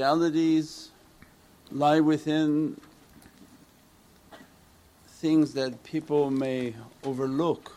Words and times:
realities 0.00 0.92
lie 1.70 2.00
within 2.00 2.74
things 5.20 5.52
that 5.52 5.70
people 5.84 6.30
may 6.30 6.74
overlook 7.04 7.76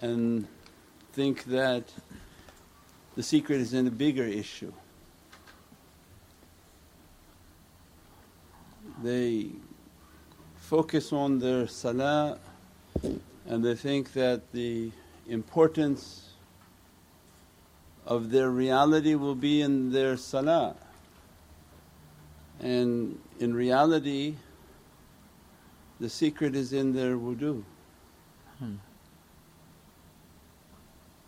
and 0.00 0.46
think 1.12 1.44
that 1.44 1.84
the 3.14 3.22
secret 3.22 3.60
is 3.60 3.74
in 3.74 3.86
a 3.88 3.90
bigger 3.90 4.24
issue. 4.24 4.72
They 9.02 9.50
focus 10.56 11.12
on 11.12 11.40
their 11.40 11.66
salah 11.66 12.38
and 13.46 13.62
they 13.62 13.74
think 13.74 14.14
that 14.14 14.50
the 14.52 14.92
importance 15.28 16.29
of 18.10 18.30
their 18.30 18.50
reality 18.50 19.14
will 19.14 19.36
be 19.36 19.62
in 19.62 19.92
their 19.92 20.16
salah. 20.16 20.74
And 22.58 23.20
in 23.38 23.54
reality, 23.54 24.34
the 26.00 26.10
secret 26.10 26.56
is 26.56 26.72
in 26.72 26.92
their 26.92 27.16
wudu. 27.16 27.62
Hmm. 28.58 28.74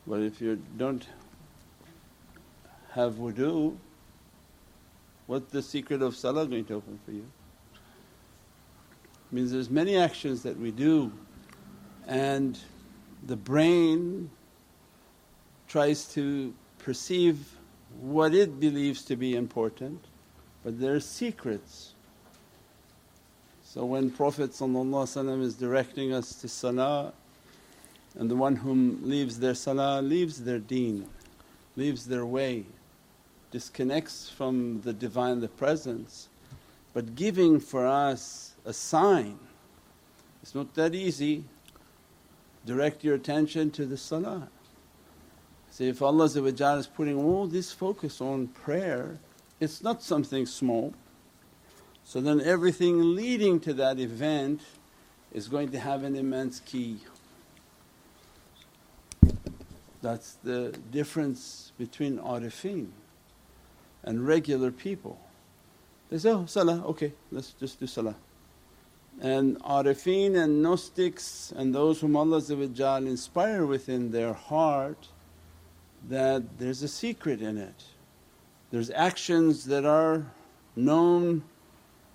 But 0.08 0.22
if 0.22 0.41
you 0.41 0.60
don't 0.77 1.06
have 2.91 3.14
wudu, 3.14 3.77
what's 5.28 5.52
the 5.52 5.62
secret 5.62 6.02
of 6.02 6.16
salah 6.16 6.46
going 6.46 6.64
to 6.64 6.74
open 6.74 6.98
for 7.05 7.12
you? 7.12 7.24
Means 9.30 9.52
there's 9.52 9.70
many 9.70 9.96
actions 9.96 10.42
that 10.42 10.58
we 10.58 10.72
do 10.72 11.12
and 12.08 12.58
the 13.24 13.36
brain 13.36 14.30
tries 15.69 16.05
to 16.14 16.52
perceive 16.83 17.56
what 18.00 18.34
it 18.34 18.58
believes 18.58 19.02
to 19.05 19.16
be 19.16 19.34
important 19.36 20.05
but 20.64 20.78
there 20.78 20.94
are 20.94 21.00
secrets. 21.00 21.92
So 23.64 23.84
when 23.84 24.11
Prophet 24.11 24.50
is 24.50 25.55
directing 25.55 26.12
us 26.12 26.34
to 26.36 26.48
salah 26.48 27.12
and 28.19 28.30
the 28.30 28.36
one 28.36 28.56
whom 28.56 29.00
leaves 29.02 29.39
their 29.39 29.55
salah 29.55 30.02
leaves 30.02 30.44
their 30.44 30.58
deen, 30.58 31.08
leaves 31.77 32.06
their 32.06 32.27
way, 32.27 32.66
disconnects 33.50 34.28
from 34.28 34.83
the 34.83 34.92
Divine, 34.92 35.41
the 35.41 35.48
Presence. 35.48 36.28
But 36.92 37.14
giving 37.14 37.58
for 37.58 37.86
us 37.86 38.55
a 38.64 38.72
sign, 38.72 39.39
it's 40.42 40.55
not 40.55 40.74
that 40.74 40.94
easy. 40.94 41.44
Direct 42.67 43.02
your 43.02 43.14
attention 43.14 43.70
to 43.72 43.86
the 43.86 43.96
salah. 43.96 44.48
See 45.73 45.89
if 45.89 46.03
Allah 46.03 46.27
is 46.27 46.87
putting 46.87 47.17
all 47.17 47.47
this 47.47 47.73
focus 47.73 48.20
on 48.20 48.48
prayer, 48.48 49.19
it's 49.59 49.83
not 49.83 50.03
something 50.03 50.45
small. 50.45 50.92
So 52.05 52.20
then 52.20 52.42
everything 52.42 53.14
leading 53.17 53.59
to 53.61 53.73
that 53.73 53.98
event 53.98 54.61
is 55.33 55.48
going 55.48 55.70
to 55.70 55.81
have 55.81 56.05
an 56.05 56.14
immense 56.14 56.61
key. 56.61 56.98
That's 60.03 60.34
the 60.45 60.79
difference 60.91 61.73
between 61.79 62.19
arifin 62.19 62.89
and 64.03 64.27
regular 64.27 64.73
people. 64.73 65.19
They 66.11 66.19
say, 66.19 66.33
oh 66.33 66.45
salah, 66.45 66.83
okay, 66.89 67.14
let's 67.31 67.53
just 67.53 67.81
do 67.81 67.86
salah. 67.86 68.17
And 69.23 69.59
arifin 69.61 70.36
and 70.36 70.62
gnostics 70.62 71.51
and 71.57 71.75
those 71.75 72.03
whom 72.03 72.14
Allah 72.14 72.42
inspire 73.07 73.64
within 73.64 74.11
their 74.11 74.34
heart 74.34 75.09
that 76.08 76.58
there's 76.58 76.83
a 76.83 76.89
secret 76.89 77.40
in 77.40 77.58
it. 77.58 77.85
There's 78.70 78.90
actions 78.90 79.64
that 79.67 79.85
are 79.85 80.27
known 80.77 81.45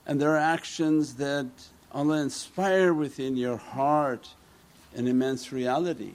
and 0.08 0.22
there 0.22 0.32
are 0.32 0.38
actions 0.38 1.16
that 1.16 1.48
Allah 1.92 2.22
inspire 2.22 2.94
within 2.94 3.36
your 3.36 3.58
heart 3.58 4.30
an 4.96 5.08
immense 5.08 5.52
reality. 5.52 6.14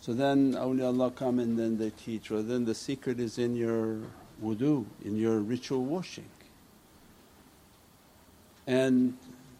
So 0.00 0.14
then 0.14 0.54
awliyaullah 0.54 1.14
come 1.14 1.38
and 1.38 1.58
then 1.58 1.76
they 1.76 1.90
teach, 1.90 2.30
well 2.30 2.42
then 2.42 2.64
the 2.64 2.74
secret 2.74 3.20
is 3.20 3.38
in 3.38 3.54
your 3.54 3.98
wudu, 4.42 4.86
in 5.04 5.16
your 5.16 5.40
ritual 5.40 5.84
washing. 5.84 6.28
And 8.66 9.16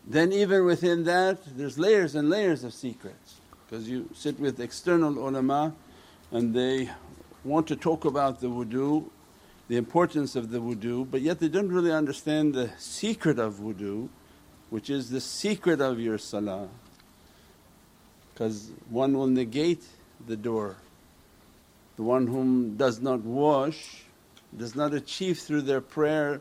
then 0.07 0.33
even 0.33 0.65
within 0.65 1.05
that 1.05 1.39
there's 1.57 1.79
layers 1.79 2.15
and 2.15 2.31
layers 2.31 2.65
of 2.65 2.73
secrets 2.73 3.37
because 3.67 3.89
you 3.89 4.09
sit 4.15 4.41
with 4.41 4.61
external 4.61 5.11
ulama 5.19 5.75
and 6.31 6.55
they 6.55 6.91
want 7.45 7.67
to 7.67 7.77
talk 7.77 8.05
about 8.05 8.41
the 8.41 8.49
wudu, 8.49 9.09
the 9.69 9.77
importance 9.77 10.37
of 10.37 10.51
the 10.51 10.59
wudu 10.59 11.09
but 11.11 11.21
yet 11.21 11.39
they 11.41 11.49
don't 11.49 11.69
really 11.69 11.93
understand 11.93 12.55
the 12.55 12.71
secret 12.79 13.39
of 13.39 13.55
wudu 13.55 14.09
which 14.71 14.91
is 14.91 15.11
the 15.11 15.21
secret 15.21 15.81
of 15.81 15.99
your 15.99 16.19
salah 16.19 16.69
because 18.39 18.71
one 18.89 19.15
will 19.15 19.27
negate 19.27 19.83
the 20.29 20.37
door. 20.37 20.77
The 21.97 22.05
one 22.05 22.29
whom 22.29 22.77
does 22.77 23.01
not 23.01 23.21
wash 23.23 24.05
does 24.57 24.77
not 24.77 24.95
achieve 24.95 25.41
through 25.41 25.63
their 25.63 25.81
prayer 25.81 26.41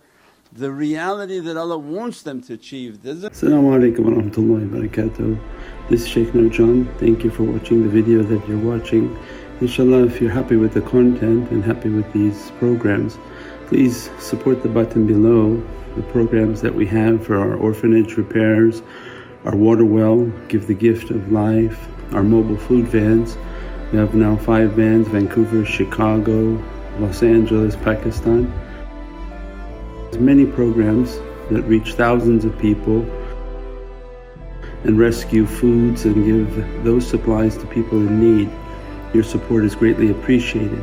the 0.54 0.72
reality 0.72 1.40
that 1.40 1.58
Allah 1.58 1.80
wants 1.80 2.22
them 2.22 2.42
to 2.44 2.54
achieve. 2.54 3.04
As-salamu 3.04 3.80
alaykum 3.80 4.00
wa 4.00 4.12
rahmatullahi 4.22 4.72
wa 4.72 4.78
barakatuh. 4.78 5.40
This 5.90 6.04
is 6.04 6.08
Shaykh 6.08 6.28
Nurjan. 6.30 6.88
Thank 7.00 7.24
you 7.24 7.32
for 7.32 7.44
watching 7.44 7.82
the 7.82 7.90
video 7.90 8.22
that 8.22 8.48
you're 8.48 8.60
watching. 8.60 9.18
Inshallah 9.60 10.06
if 10.06 10.22
you're 10.22 10.32
happy 10.32 10.56
with 10.56 10.74
the 10.74 10.82
content 10.82 11.50
and 11.50 11.64
happy 11.64 11.90
with 11.90 12.12
these 12.14 12.52
programs 12.60 13.18
please 13.68 14.10
support 14.20 14.64
the 14.64 14.70
button 14.70 15.06
below 15.06 15.62
the 15.98 16.04
programs 16.04 16.62
that 16.62 16.74
we 16.74 16.86
have 16.86 17.26
for 17.26 17.38
our 17.38 17.56
orphanage 17.56 18.16
repairs, 18.16 18.82
our 19.46 19.56
water 19.56 19.84
well, 19.84 20.26
give 20.48 20.68
the 20.68 20.74
gift 20.74 21.10
of 21.10 21.32
life, 21.32 21.88
our 22.14 22.24
mobile 22.24 22.56
food 22.56 22.88
vans. 22.88 23.36
We 23.92 23.98
have 23.98 24.14
now 24.16 24.38
five 24.38 24.74
vans 24.74 25.08
Vancouver, 25.08 25.66
Chicago, 25.66 26.64
Los 27.00 27.24
Angeles, 27.24 27.76
Pakistan. 27.78 28.54
There's 30.04 30.20
many 30.20 30.46
programs 30.46 31.18
that 31.50 31.64
reach 31.64 31.94
thousands 31.94 32.46
of 32.46 32.58
people 32.60 33.02
and 34.84 35.00
rescue 35.00 35.46
foods 35.46 36.06
and 36.06 36.26
give 36.26 36.84
those 36.84 37.08
supplies 37.08 37.58
to 37.58 37.66
people 37.66 37.98
in 37.98 38.20
need. 38.20 38.50
Your 39.14 39.24
support 39.24 39.64
is 39.64 39.74
greatly 39.76 40.12
appreciated. 40.12 40.82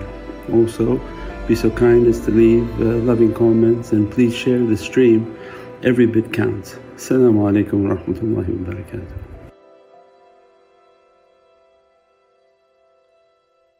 Also, 0.52 1.00
be 1.46 1.54
so 1.54 1.70
kind 1.70 2.06
as 2.06 2.20
to 2.20 2.30
leave 2.30 2.68
uh, 2.80 2.84
loving 3.04 3.34
comments 3.34 3.92
and 3.92 4.10
please 4.10 4.34
share 4.34 4.64
the 4.64 4.76
stream. 4.76 5.36
Every 5.82 6.06
bit 6.06 6.32
counts. 6.32 6.76
Assalamu 6.96 7.44
alaikum 7.50 7.86
wa 7.86 7.96
rahmatullahi 7.96 8.48
wa 8.48 8.72
barakatuh. 8.72 9.24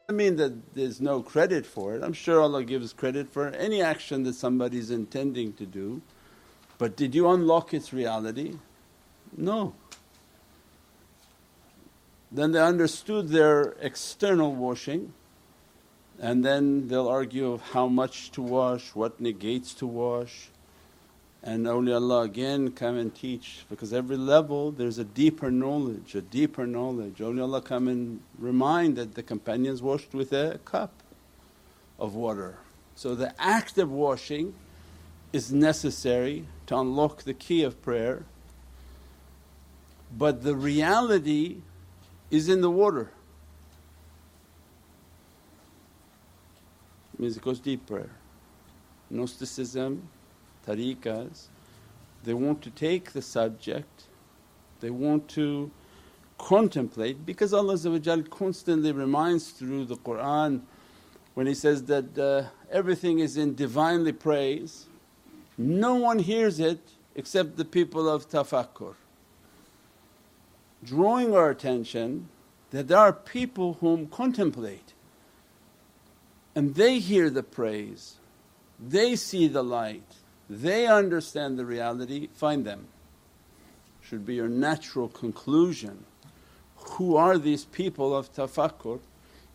I 0.07 0.11
mean 0.11 0.35
that 0.35 0.75
there's 0.75 1.01
no 1.01 1.23
credit 1.23 1.65
for 1.65 1.95
it. 1.95 2.03
I'm 2.03 2.13
sure 2.13 2.39
Allah 2.39 2.63
gives 2.63 2.93
credit 2.93 3.27
for 3.27 3.47
any 3.47 3.81
action 3.81 4.21
that 4.23 4.35
somebody 4.35 4.77
is 4.77 4.91
intending 4.91 5.53
to 5.53 5.65
do. 5.65 6.03
But 6.77 6.95
did 6.95 7.15
you 7.15 7.27
unlock 7.29 7.73
its 7.73 7.91
reality? 7.91 8.57
No. 9.35 9.73
Then 12.35 12.51
they 12.51 12.59
understood 12.59 13.29
their 13.29 13.77
external 13.79 14.53
washing 14.53 15.13
and 16.19 16.43
then 16.43 16.89
they'll 16.89 17.07
argue 17.07 17.49
of 17.53 17.61
how 17.61 17.87
much 17.87 18.29
to 18.31 18.41
wash, 18.41 18.93
what 18.93 19.21
negates 19.21 19.73
to 19.75 19.87
wash. 19.87 20.49
And 21.41 21.65
awliyaullah 21.65 22.25
again 22.25 22.71
come 22.73 22.97
and 22.97 23.15
teach 23.15 23.63
because 23.69 23.93
every 23.93 24.17
level 24.17 24.71
there's 24.71 24.97
a 24.97 25.05
deeper 25.05 25.49
knowledge, 25.49 26.13
a 26.13 26.21
deeper 26.21 26.67
knowledge. 26.67 27.19
Awliyaullah 27.19 27.63
come 27.63 27.87
and 27.87 28.19
remind 28.37 28.97
that 28.97 29.15
the 29.15 29.23
companions 29.23 29.81
washed 29.81 30.13
with 30.13 30.33
a 30.33 30.59
cup 30.65 30.91
of 31.97 32.15
water. 32.15 32.57
So 32.95 33.15
the 33.15 33.33
act 33.41 33.77
of 33.77 33.89
washing 33.89 34.55
is 35.31 35.53
necessary 35.53 36.47
to 36.67 36.77
unlock 36.77 37.23
the 37.23 37.33
key 37.33 37.63
of 37.63 37.81
prayer, 37.81 38.25
but 40.11 40.43
the 40.43 40.55
reality 40.55 41.61
is 42.31 42.49
in 42.49 42.61
the 42.61 42.69
water. 42.69 43.11
Means 47.17 47.37
it 47.37 47.43
goes 47.43 47.59
deeper. 47.59 48.09
Gnosticism 49.09 50.09
tariqas, 50.65 51.47
they 52.23 52.33
want 52.33 52.61
to 52.63 52.69
take 52.71 53.11
the 53.11 53.21
subject, 53.21 54.05
they 54.79 54.89
want 54.89 55.27
to 55.29 55.71
contemplate 56.37 57.25
because 57.25 57.53
Allah 57.53 57.77
constantly 58.29 58.91
reminds 58.91 59.51
through 59.51 59.85
the 59.85 59.95
Qur'an 59.95 60.63
when 61.33 61.47
He 61.47 61.53
says 61.53 61.83
that 61.83 62.17
uh, 62.17 62.49
everything 62.71 63.19
is 63.19 63.37
in 63.37 63.55
Divinely 63.55 64.11
praise, 64.11 64.87
no 65.57 65.95
one 65.95 66.19
hears 66.19 66.59
it 66.59 66.79
except 67.15 67.57
the 67.57 67.65
people 67.65 68.09
of 68.09 68.29
tafakkur. 68.29 68.95
Drawing 70.83 71.35
our 71.35 71.49
attention 71.49 72.29
that 72.71 72.87
there 72.87 72.97
are 72.97 73.13
people 73.13 73.77
whom 73.79 74.07
contemplate 74.07 74.93
and 76.53 76.75
they 76.75 76.99
hear 76.99 77.29
the 77.29 77.43
praise 77.43 78.17
they 78.79 79.15
see 79.15 79.47
the 79.47 79.63
light, 79.63 80.03
they 80.49 80.87
understand 80.87 81.57
the 81.57 81.65
reality, 81.65 82.29
find 82.33 82.65
them. 82.65 82.87
Should 84.01 84.25
be 84.25 84.35
your 84.35 84.49
natural 84.49 85.07
conclusion. 85.07 86.05
Who 86.75 87.15
are 87.15 87.37
these 87.37 87.65
people 87.65 88.15
of 88.15 88.31
tafakkur 88.33 88.99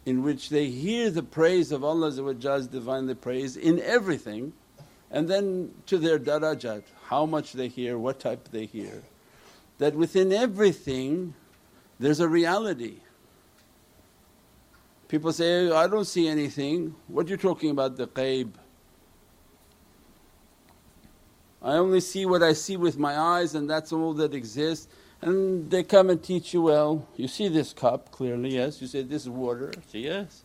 in 0.04 0.22
which 0.22 0.48
they 0.48 0.68
hear 0.68 1.10
the 1.10 1.22
praise 1.22 1.70
of 1.70 1.84
Allah's 1.84 2.16
divinely 2.66 3.14
praise 3.14 3.56
in 3.56 3.78
everything 3.80 4.52
and 5.10 5.28
then 5.28 5.72
to 5.86 5.98
their 5.98 6.18
darajat, 6.18 6.82
how 7.04 7.26
much 7.26 7.52
they 7.52 7.68
hear, 7.68 7.98
what 7.98 8.20
type 8.20 8.48
they 8.50 8.66
hear. 8.66 9.02
That 9.80 9.94
within 9.94 10.30
everything 10.30 11.32
there's 11.98 12.20
a 12.20 12.28
reality. 12.28 12.96
People 15.08 15.32
say, 15.32 15.70
I 15.70 15.86
don't 15.86 16.04
see 16.04 16.28
anything, 16.28 16.94
what 17.08 17.26
are 17.26 17.30
you 17.30 17.38
talking 17.38 17.70
about 17.70 17.96
the 17.96 18.06
ghaib? 18.06 18.52
I 21.62 21.72
only 21.72 22.00
see 22.00 22.26
what 22.26 22.42
I 22.42 22.52
see 22.52 22.76
with 22.76 22.98
my 22.98 23.18
eyes 23.18 23.54
and 23.54 23.68
that's 23.68 23.90
all 23.90 24.12
that 24.14 24.34
exists. 24.34 24.86
And 25.22 25.70
they 25.70 25.82
come 25.82 26.10
and 26.10 26.22
teach 26.22 26.52
you, 26.52 26.60
well, 26.60 27.08
you 27.16 27.26
see 27.26 27.48
this 27.48 27.72
cup 27.72 28.10
clearly, 28.10 28.56
yes. 28.56 28.82
You 28.82 28.86
say, 28.86 29.02
this 29.02 29.22
is 29.22 29.30
water, 29.30 29.72
say, 29.88 30.00
yes. 30.00 30.44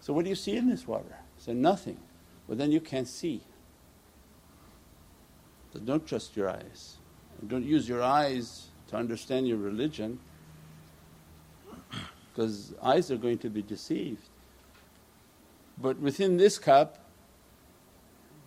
So 0.00 0.14
what 0.14 0.24
do 0.24 0.30
you 0.30 0.36
see 0.36 0.56
in 0.56 0.70
this 0.70 0.88
water? 0.88 1.18
Say, 1.36 1.52
nothing. 1.52 2.00
Well 2.48 2.56
then 2.56 2.72
you 2.72 2.80
can't 2.80 3.08
see. 3.08 3.42
So 5.74 5.80
don't 5.80 6.06
trust 6.06 6.34
your 6.34 6.48
eyes. 6.48 6.96
Don't 7.46 7.64
use 7.64 7.86
your 7.86 8.02
eyes 8.02 8.69
to 8.90 8.96
understand 8.96 9.46
your 9.46 9.56
religion 9.56 10.18
because 12.32 12.74
eyes 12.82 13.10
are 13.10 13.16
going 13.16 13.38
to 13.38 13.48
be 13.48 13.62
deceived. 13.62 14.28
But 15.80 15.98
within 15.98 16.36
this 16.36 16.58
cup 16.58 16.98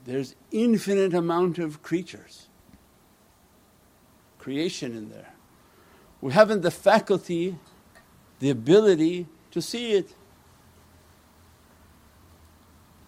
there's 0.05 0.35
infinite 0.51 1.13
amount 1.13 1.59
of 1.59 1.81
creatures, 1.81 2.47
creation 4.37 4.97
in 4.97 5.09
there. 5.09 5.33
We 6.19 6.33
haven't 6.33 6.61
the 6.61 6.71
faculty, 6.71 7.57
the 8.39 8.49
ability 8.49 9.27
to 9.51 9.61
see 9.61 9.93
it. 9.93 10.13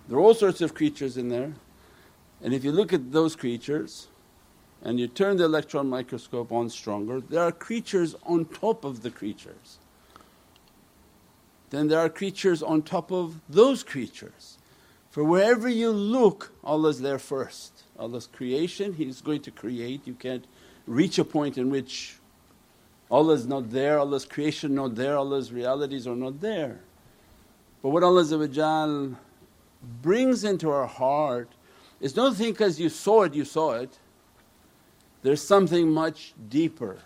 There 0.08 0.18
are 0.18 0.22
all 0.22 0.34
sorts 0.34 0.62
of 0.62 0.74
creatures 0.74 1.18
in 1.18 1.28
there 1.28 1.54
and 2.42 2.54
if 2.54 2.64
you 2.64 2.72
look 2.72 2.94
at 2.94 3.12
those 3.12 3.36
creatures 3.36 4.08
and 4.86 5.00
you 5.00 5.08
turn 5.08 5.36
the 5.38 5.44
electron 5.44 5.90
microscope 5.90 6.52
on 6.52 6.70
stronger, 6.70 7.20
there 7.20 7.42
are 7.42 7.52
creatures 7.52 8.16
on 8.24 8.46
top 8.46 8.86
of 8.86 9.02
the 9.02 9.10
creatures. 9.10 9.80
Then 11.72 11.88
there 11.88 12.00
are 12.00 12.08
creatures 12.08 12.62
on 12.62 12.84
top 12.84 13.12
of 13.12 13.42
those 13.50 13.82
creatures. 13.82 14.60
For 15.10 15.24
wherever 15.24 15.68
you 15.68 15.90
look, 15.90 16.52
Allah's 16.64 17.02
there 17.02 17.18
first. 17.18 17.82
Allah's 17.98 18.28
creation, 18.28 18.94
He's 18.94 19.22
going 19.22 19.42
to 19.42 19.52
create. 19.52 20.06
You 20.06 20.14
can't 20.14 20.46
reach 20.86 21.18
a 21.18 21.26
point 21.26 21.58
in 21.58 21.72
which 21.72 22.18
Allah's 23.10 23.48
not 23.48 23.72
there, 23.72 23.98
Allah's 23.98 24.26
creation 24.26 24.76
not 24.76 24.94
there, 24.94 25.18
Allah's 25.18 25.52
realities 25.52 26.06
are 26.06 26.16
not 26.16 26.42
there. 26.42 26.80
But 27.81 27.90
what 27.90 28.04
Allah 28.04 29.16
brings 30.04 30.44
into 30.44 30.70
our 30.70 30.86
heart 30.86 31.50
is 32.00 32.14
don't 32.14 32.36
think 32.36 32.58
because 32.58 32.80
you 32.80 32.90
saw 32.90 33.24
it, 33.24 33.34
you 33.34 33.46
saw 33.46 33.74
it. 33.74 33.98
There's 35.25 35.42
something 35.42 35.89
much 35.89 36.36
deeper. 36.50 37.00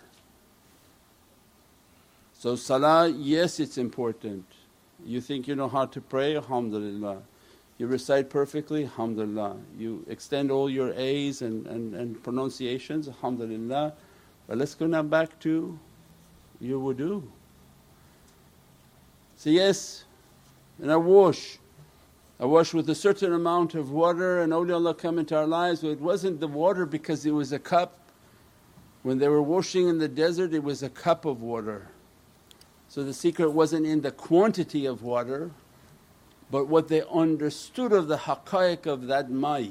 So, 2.34 2.54
salah, 2.54 3.08
yes, 3.08 3.58
it's 3.58 3.78
important. 3.78 4.44
You 5.06 5.22
think 5.22 5.48
you 5.48 5.56
know 5.56 5.68
how 5.68 5.86
to 5.86 6.02
pray, 6.02 6.36
alhamdulillah. 6.36 7.22
You 7.78 7.86
recite 7.86 8.28
perfectly, 8.28 8.84
alhamdulillah. 8.84 9.56
You 9.78 10.04
extend 10.06 10.50
all 10.50 10.68
your 10.68 10.92
A's 10.98 11.40
and, 11.40 11.66
and, 11.66 11.94
and 11.94 12.22
pronunciations, 12.22 13.08
alhamdulillah. 13.08 13.94
But 14.46 14.58
let's 14.58 14.74
go 14.74 14.86
now 14.86 15.02
back 15.02 15.38
to 15.38 15.78
your 16.60 16.78
wudu. 16.78 17.22
So, 19.38 19.48
yes, 19.48 20.04
and 20.82 20.92
I 20.92 20.96
wash. 20.96 21.56
I 22.38 22.44
wash 22.44 22.74
with 22.74 22.90
a 22.90 22.94
certain 22.94 23.32
amount 23.32 23.74
of 23.74 23.92
water 23.92 24.42
and 24.42 24.52
awliyaullah 24.52 24.98
come 24.98 25.18
into 25.18 25.34
our 25.38 25.46
lives. 25.46 25.82
It 25.82 26.02
wasn't 26.02 26.38
the 26.38 26.48
water 26.48 26.84
because 26.84 27.24
it 27.24 27.30
was 27.30 27.52
a 27.52 27.58
cup. 27.58 27.96
When 29.02 29.18
they 29.18 29.28
were 29.28 29.42
washing 29.42 29.88
in 29.88 29.98
the 29.98 30.08
desert, 30.08 30.52
it 30.52 30.62
was 30.62 30.82
a 30.82 30.90
cup 30.90 31.24
of 31.24 31.42
water. 31.42 31.88
So 32.88 33.02
the 33.02 33.14
secret 33.14 33.50
wasn't 33.50 33.86
in 33.86 34.02
the 34.02 34.10
quantity 34.10 34.84
of 34.84 35.02
water, 35.02 35.50
but 36.50 36.66
what 36.66 36.88
they 36.88 37.02
understood 37.10 37.92
of 37.92 38.08
the 38.08 38.18
haqqaiq 38.18 38.86
of 38.86 39.06
that 39.06 39.30
mai. 39.30 39.70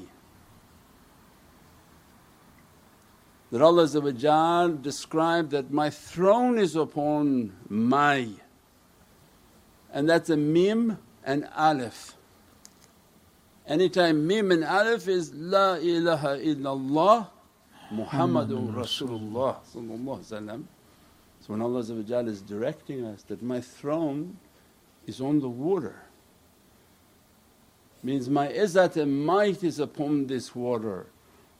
That 3.52 3.62
Allah 3.62 4.78
described 4.80 5.50
that, 5.50 5.70
my 5.70 5.90
throne 5.90 6.58
is 6.58 6.76
upon 6.76 7.52
mai 7.68 8.30
and 9.92 10.08
that's 10.08 10.30
a 10.30 10.36
mim 10.36 10.98
and 11.24 11.48
alif. 11.54 12.16
Anytime 13.66 14.26
mim 14.26 14.50
and 14.50 14.64
alif 14.64 15.08
is 15.08 15.32
La 15.34 15.74
ilaha 15.74 16.38
illallah 16.38 17.28
Muhammadun 17.92 18.72
Rasulullah 18.74 19.56
So 19.64 20.62
when 21.46 21.62
Allah 21.62 21.80
is 21.80 22.42
directing 22.42 23.04
us 23.04 23.22
that 23.24 23.42
my 23.42 23.60
throne 23.60 24.36
is 25.06 25.20
on 25.20 25.40
the 25.40 25.48
water 25.48 26.02
means 28.02 28.30
my 28.30 28.48
izzat 28.48 28.96
and 28.96 29.26
might 29.26 29.62
is 29.62 29.78
upon 29.78 30.26
this 30.26 30.54
water. 30.54 31.06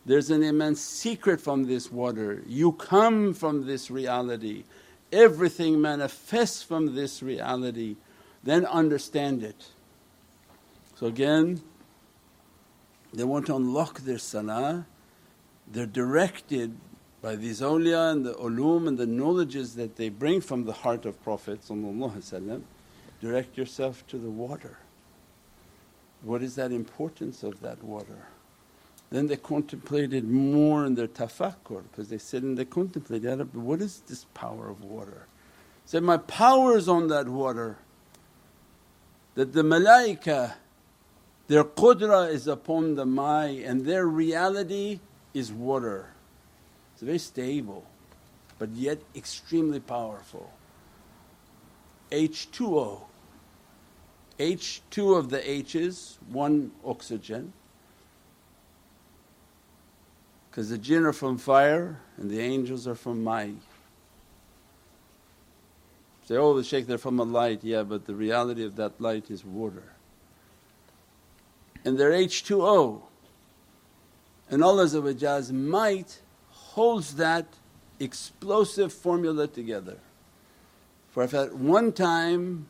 There's 0.07 0.31
an 0.31 0.43
immense 0.43 0.81
secret 0.81 1.41
from 1.41 1.65
this 1.65 1.93
water. 1.93 2.43
You 2.47 2.73
come 2.73 3.35
from 3.35 3.67
this 3.67 3.91
reality, 3.91 4.65
everything 5.13 5.81
manifests 5.81 6.63
from 6.63 6.95
this 6.95 7.23
reality, 7.23 7.97
then 8.43 8.65
understand 8.67 9.43
it. 9.43 9.67
So 10.95 11.07
again 11.07 11.61
they 13.13 13.25
want 13.25 13.47
to 13.47 13.57
unlock 13.57 14.01
their 14.01 14.19
salah, 14.19 14.87
they're 15.71 15.87
directed 15.87 16.77
by 17.23 17.37
these 17.37 17.61
awliya 17.61 18.13
and 18.13 18.25
the 18.25 18.35
ulum 18.35 18.89
and 18.89 18.99
the 18.99 19.07
knowledges 19.07 19.75
that 19.77 19.97
they 19.97 20.09
bring 20.09 20.41
from 20.41 20.65
the 20.65 20.73
heart 20.73 21.05
of 21.05 21.23
Prophet 21.23 21.61
direct 23.21 23.59
yourself 23.59 24.07
to 24.07 24.17
the 24.17 24.31
water. 24.31 24.79
What 26.23 26.43
is 26.43 26.57
that 26.57 26.73
importance 26.73 27.43
of 27.43 27.61
that 27.61 27.83
water? 27.85 28.27
Then 29.11 29.27
they 29.27 29.37
contemplated 29.37 30.29
more 30.29 30.87
in 30.87 30.95
their 30.95 31.09
tafakkur 31.09 31.83
because 31.91 32.09
they 32.09 32.19
said 32.19 32.43
and 32.43 32.57
they 32.57 32.65
contemplated, 32.65 33.25
Ya 33.25 33.37
Rabbi, 33.37 33.59
what 33.59 33.81
is 33.81 34.01
this 34.07 34.25
power 34.35 34.69
of 34.69 34.83
water? 34.83 35.27
Said, 35.85 36.03
My 36.03 36.17
power 36.17 36.77
is 36.77 36.89
on 36.89 37.09
that 37.09 37.29
water. 37.29 37.77
That 39.35 39.53
the 39.53 39.63
malaika 39.63 40.55
their 41.51 41.65
qudra 41.65 42.31
is 42.31 42.47
upon 42.47 42.95
the 42.95 43.05
mai 43.05 43.49
and 43.49 43.85
their 43.85 44.07
reality 44.07 45.01
is 45.35 45.53
water. 45.53 46.11
It's 46.95 47.03
very 47.03 47.19
stable 47.19 47.87
but 48.61 48.69
yet 48.71 48.99
extremely 49.17 49.81
powerful. 49.81 50.53
H2O. 52.13 53.01
H2 54.39 55.19
of 55.19 55.31
the 55.31 55.51
H's, 55.51 56.19
one 56.29 56.71
oxygen 56.85 57.53
because 60.51 60.69
the 60.69 60.79
jinn 60.79 61.05
are 61.05 61.13
from 61.13 61.39
fire 61.39 62.01
and 62.17 62.31
the 62.31 62.41
angels 62.41 62.89
are 62.89 62.95
from 62.95 63.23
mai. 63.23 63.53
Say, 66.27 66.37
oh 66.37 66.55
the 66.55 66.65
shaykh 66.65 66.87
they're 66.87 66.99
from 66.99 67.21
a 67.21 67.25
light, 67.25 67.63
yeah 67.63 67.83
but 67.83 68.07
the 68.07 68.15
reality 68.15 68.65
of 68.65 68.77
that 68.77 69.01
light 69.01 69.31
is 69.31 69.45
water 69.45 69.93
and 71.85 71.99
their 71.99 72.11
H2O. 72.11 73.03
And 74.51 74.65
Allah's 74.65 75.53
might 75.53 76.21
holds 76.51 77.15
that 77.15 77.47
explosive 78.01 78.93
formula 78.93 79.47
together. 79.47 79.99
For 81.11 81.23
if 81.23 81.35
at 81.35 81.55
one 81.55 81.93
time 81.93 82.67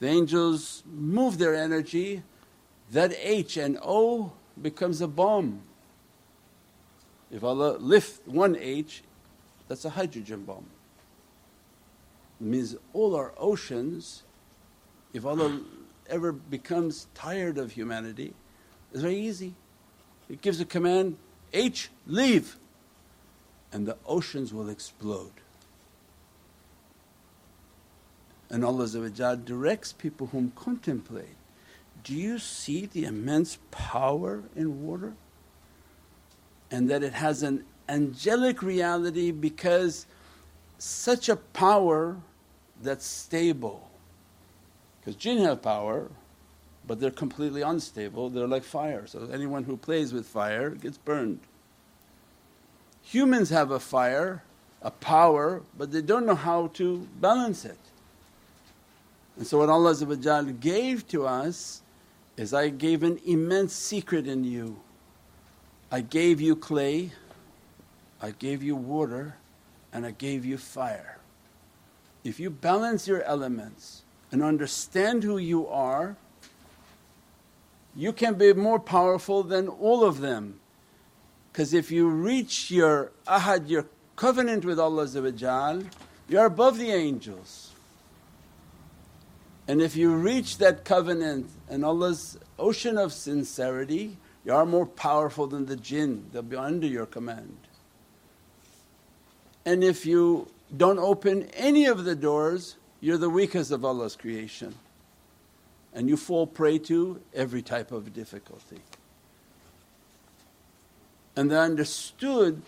the 0.00 0.08
angels 0.08 0.82
move 0.86 1.38
their 1.38 1.54
energy, 1.54 2.22
that 2.90 3.12
H 3.18 3.56
and 3.56 3.78
O 3.82 4.32
becomes 4.60 5.00
a 5.00 5.08
bomb. 5.08 5.62
If 7.30 7.44
Allah 7.44 7.76
lift 7.78 8.26
one 8.26 8.56
H, 8.56 9.02
that's 9.68 9.84
a 9.84 9.90
hydrogen 9.90 10.44
bomb. 10.44 10.66
It 12.40 12.46
means 12.46 12.76
all 12.92 13.14
our 13.14 13.32
oceans, 13.38 14.24
if 15.14 15.24
Allah 15.24 15.60
ever 16.10 16.32
becomes 16.32 17.06
tired 17.14 17.58
of 17.58 17.72
humanity, 17.72 18.34
it's 18.92 19.00
very 19.00 19.16
easy. 19.16 19.54
It 20.32 20.40
gives 20.40 20.62
a 20.62 20.64
command, 20.64 21.18
H, 21.52 21.90
leave, 22.06 22.56
and 23.70 23.86
the 23.86 23.98
oceans 24.06 24.52
will 24.52 24.70
explode. 24.70 25.32
And 28.48 28.64
Allah 28.64 28.88
directs 29.36 29.92
people 29.92 30.28
whom 30.28 30.52
contemplate, 30.56 31.36
Do 32.02 32.14
you 32.14 32.38
see 32.38 32.86
the 32.86 33.04
immense 33.04 33.58
power 33.70 34.44
in 34.56 34.82
water? 34.82 35.12
And 36.70 36.88
that 36.88 37.02
it 37.02 37.12
has 37.12 37.42
an 37.42 37.64
angelic 37.86 38.62
reality 38.62 39.32
because 39.32 40.06
such 40.78 41.28
a 41.28 41.36
power 41.36 42.16
that's 42.82 43.04
stable. 43.04 43.90
Because 45.00 45.14
jinn 45.14 45.44
have 45.44 45.60
power 45.60 46.08
but 46.86 47.00
they're 47.00 47.10
completely 47.10 47.62
unstable, 47.62 48.30
they're 48.30 48.46
like 48.46 48.64
fire. 48.64 49.06
So 49.06 49.28
anyone 49.32 49.64
who 49.64 49.76
plays 49.76 50.12
with 50.12 50.26
fire 50.26 50.70
gets 50.70 50.98
burned. 50.98 51.40
Humans 53.02 53.50
have 53.50 53.70
a 53.70 53.80
fire, 53.80 54.42
a 54.80 54.90
power, 54.90 55.62
but 55.76 55.92
they 55.92 56.02
don't 56.02 56.26
know 56.26 56.34
how 56.34 56.68
to 56.74 57.08
balance 57.20 57.64
it. 57.64 57.78
And 59.36 59.46
so 59.46 59.58
what 59.58 59.68
Allah 59.68 59.94
gave 60.60 61.08
to 61.08 61.26
us 61.26 61.82
is, 62.36 62.52
I 62.54 62.68
gave 62.68 63.02
an 63.02 63.18
immense 63.26 63.72
secret 63.72 64.26
in 64.26 64.44
you. 64.44 64.80
I 65.90 66.00
gave 66.00 66.40
you 66.40 66.56
clay, 66.56 67.12
I 68.20 68.30
gave 68.30 68.62
you 68.62 68.76
water 68.76 69.36
and 69.92 70.06
I 70.06 70.12
gave 70.12 70.44
you 70.44 70.56
fire. 70.56 71.18
If 72.24 72.40
you 72.40 72.50
balance 72.50 73.06
your 73.06 73.22
elements 73.24 74.02
and 74.30 74.42
understand 74.42 75.22
who 75.24 75.38
you 75.38 75.66
are, 75.68 76.16
you 77.94 78.12
can 78.12 78.34
be 78.34 78.52
more 78.52 78.78
powerful 78.78 79.42
than 79.42 79.68
all 79.68 80.04
of 80.04 80.20
them. 80.20 80.60
Because 81.52 81.74
if 81.74 81.90
you 81.90 82.08
reach 82.08 82.70
your 82.70 83.12
ahad, 83.26 83.68
your 83.68 83.86
covenant 84.16 84.64
with 84.64 84.78
Allah 84.78 85.06
you 86.28 86.38
are 86.38 86.46
above 86.46 86.78
the 86.78 86.90
angels. 86.90 87.72
And 89.68 89.82
if 89.82 89.94
you 89.96 90.14
reach 90.14 90.58
that 90.58 90.84
covenant 90.84 91.50
and 91.68 91.84
Allah's 91.84 92.38
ocean 92.58 92.96
of 92.96 93.12
sincerity, 93.12 94.16
you 94.44 94.52
are 94.52 94.66
more 94.66 94.86
powerful 94.86 95.46
than 95.46 95.66
the 95.66 95.76
jinn, 95.76 96.26
they'll 96.32 96.42
be 96.42 96.56
under 96.56 96.86
your 96.86 97.06
command. 97.06 97.56
And 99.64 99.84
if 99.84 100.04
you 100.04 100.48
don't 100.74 100.98
open 100.98 101.44
any 101.54 101.84
of 101.84 102.04
the 102.04 102.16
doors, 102.16 102.76
you're 103.00 103.18
the 103.18 103.30
weakest 103.30 103.70
of 103.70 103.84
Allah's 103.84 104.16
creation 104.16 104.74
and 105.94 106.08
you 106.08 106.16
fall 106.16 106.46
prey 106.46 106.78
to 106.78 107.20
every 107.34 107.62
type 107.62 107.92
of 107.92 108.12
difficulty. 108.12 108.80
And 111.36 111.50
they 111.50 111.56
understood 111.56 112.62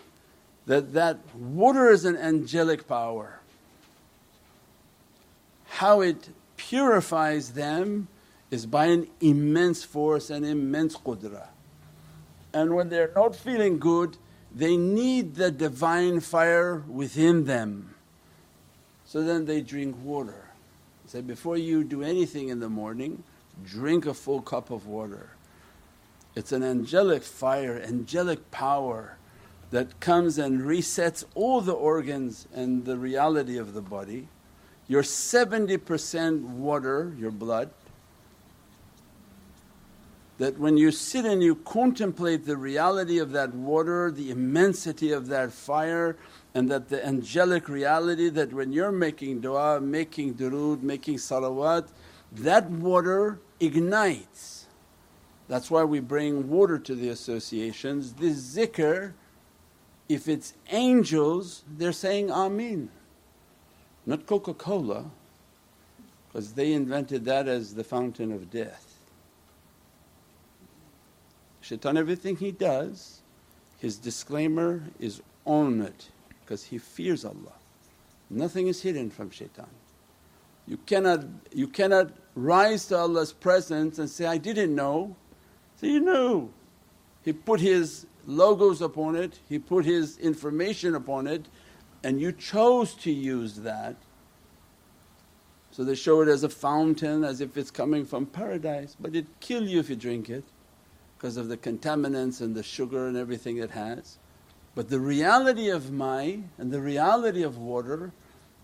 that 0.67 0.95
that 0.95 1.19
water 1.35 1.91
is 1.91 2.05
an 2.05 2.17
angelic 2.17 2.89
power. 2.89 3.41
How 5.69 6.01
it 6.01 6.29
purifies 6.57 7.53
them 7.53 8.09
is 8.51 8.67
by 8.67 8.87
an 8.87 9.09
immense 9.21 9.85
force 9.85 10.31
and 10.31 10.45
immense 10.47 10.97
qudra. 10.97 11.49
And 12.53 12.75
when 12.75 12.89
they're 12.89 13.11
not 13.15 13.35
feeling 13.35 13.79
good, 13.79 14.17
they 14.55 14.77
need 14.77 15.35
the 15.35 15.51
divine 15.51 16.21
fire 16.21 16.77
within 16.89 17.45
them. 17.45 17.95
So 19.05 19.23
then 19.23 19.47
they 19.47 19.61
drink 19.61 19.97
water. 20.03 20.44
Say, 21.07 21.21
before 21.21 21.57
you 21.57 21.85
do 21.85 22.03
anything 22.03 22.49
in 22.49 22.61
the 22.61 22.69
morning, 22.69 23.23
drink 23.65 24.07
a 24.07 24.15
full 24.15 24.41
cup 24.41 24.71
of 24.71 24.87
water. 24.87 25.31
It's 26.35 26.51
an 26.51 26.63
angelic 26.63 27.23
fire, 27.23 27.81
angelic 27.81 28.51
power 28.51 29.17
that 29.71 30.01
comes 30.01 30.39
and 30.39 30.63
resets 30.63 31.25
all 31.35 31.61
the 31.61 31.73
organs 31.73 32.49
and 32.55 32.85
the 32.85 32.97
reality 32.97 33.59
of 33.59 33.75
the 33.75 33.83
body. 33.83 34.29
You're 34.89 35.03
70% 35.03 36.41
water, 36.43 37.13
your 37.19 37.31
blood, 37.31 37.71
that 40.39 40.59
when 40.59 40.77
you 40.77 40.91
sit 40.91 41.25
and 41.25 41.43
you 41.43 41.55
contemplate 41.55 42.45
the 42.45 42.57
reality 42.57 43.19
of 43.19 43.33
that 43.33 43.55
water, 43.55 44.11
the 44.11 44.31
immensity 44.31 45.13
of 45.13 45.29
that 45.29 45.53
fire, 45.53 46.17
and 46.55 46.71
that 46.71 46.89
the 46.89 47.05
angelic 47.05 47.69
reality 47.69 48.29
that 48.29 48.53
when 48.53 48.73
you're 48.73 48.93
making 48.93 49.41
dua, 49.41 49.81
making 49.81 50.35
durood, 50.35 50.83
making 50.83 51.17
salawat, 51.17 51.89
that 52.31 52.71
water 52.71 53.41
ignites. 53.59 54.67
That's 55.49 55.71
why 55.71 55.85
we 55.85 56.01
bring 56.01 56.49
water 56.49 56.79
to 56.79 56.95
the 56.95 57.09
associations. 57.09 58.15
This 58.15 58.57
zikr, 58.57 59.13
if 60.09 60.29
it's 60.29 60.55
angels, 60.71 61.65
they're 61.69 61.93
saying 61.93 62.31
Ameen, 62.31 62.89
not 64.07 64.27
Coca 64.27 64.55
Cola, 64.55 65.11
because 66.29 66.53
they 66.53 66.73
invented 66.73 67.25
that 67.25 67.49
as 67.49 67.75
the 67.75 67.85
fountain 67.85 68.33
of 68.33 68.51
death. 68.51 68.95
Shaitan, 71.61 71.97
everything 71.97 72.37
he 72.37 72.53
does, 72.53 73.23
his 73.79 73.99
disclaimer 73.99 74.85
is 75.01 75.21
on 75.45 75.81
it 75.81 76.11
because 76.45 76.65
he 76.65 76.79
fears 76.79 77.25
Allah. 77.25 77.53
Nothing 78.31 78.67
is 78.67 78.83
hidden 78.83 79.11
from 79.11 79.31
shaitan. 79.31 79.67
You 80.67 80.79
cannot, 80.87 81.25
you 81.53 81.69
cannot 81.69 82.11
rise 82.35 82.87
to 82.87 82.99
Allah's 82.99 83.33
presence 83.33 83.99
and 83.99 84.09
say, 84.09 84.27
I 84.27 84.39
didn't 84.39 84.75
know. 84.75 85.15
So 85.77 85.87
you 85.87 86.01
knew. 86.01 86.51
He 87.25 87.33
put 87.33 87.61
His 87.61 88.07
logos 88.27 88.81
upon 88.81 89.17
it, 89.17 89.39
He 89.49 89.59
put 89.59 89.85
His 89.85 90.19
information 90.19 90.95
upon 90.95 91.27
it, 91.27 91.47
and 92.03 92.21
you 92.21 92.33
chose 92.33 92.95
to 92.95 93.11
use 93.11 93.57
that. 93.57 93.97
So 95.71 95.85
they 95.85 95.95
show 95.95 96.21
it 96.21 96.29
as 96.29 96.45
a 96.45 96.49
fountain 96.49 97.25
as 97.25 97.41
if 97.41 97.57
it's 97.57 97.71
coming 97.71 98.05
from 98.05 98.27
paradise, 98.27 98.97
but 98.99 99.17
it 99.17 99.27
kill 99.41 99.65
you 99.65 99.81
if 99.81 99.91
you 99.91 99.97
drink 99.97 100.31
it 100.31 100.45
because 101.17 101.37
of 101.37 101.49
the 101.49 101.57
contaminants 101.57 102.41
and 102.41 102.55
the 102.55 102.63
sugar 102.63 103.09
and 103.09 103.17
everything 103.17 103.57
it 103.57 103.71
has. 103.71 104.19
But 104.75 104.91
the 104.91 104.99
reality 104.99 105.69
of 105.69 105.93
mai 105.93 106.41
and 106.59 106.73
the 106.73 106.81
reality 106.81 107.43
of 107.43 107.57
water 107.57 108.13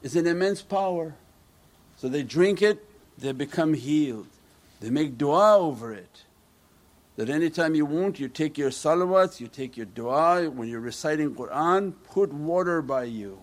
is 0.02 0.16
an 0.16 0.26
immense 0.26 0.62
power. 0.62 1.14
So 1.96 2.08
they 2.08 2.22
drink 2.22 2.62
it, 2.62 2.84
they 3.16 3.32
become 3.32 3.74
healed. 3.74 4.26
They 4.80 4.90
make 4.90 5.18
dua 5.18 5.58
over 5.58 5.92
it. 5.92 6.24
That 7.16 7.28
anytime 7.28 7.74
you 7.74 7.84
want, 7.84 8.18
you 8.18 8.28
take 8.28 8.56
your 8.56 8.70
salawats, 8.70 9.40
you 9.40 9.46
take 9.46 9.76
your 9.76 9.86
dua, 9.86 10.48
when 10.50 10.68
you're 10.68 10.80
reciting 10.80 11.34
Qur'an, 11.34 11.92
put 11.92 12.32
water 12.32 12.80
by 12.80 13.04
you. 13.04 13.38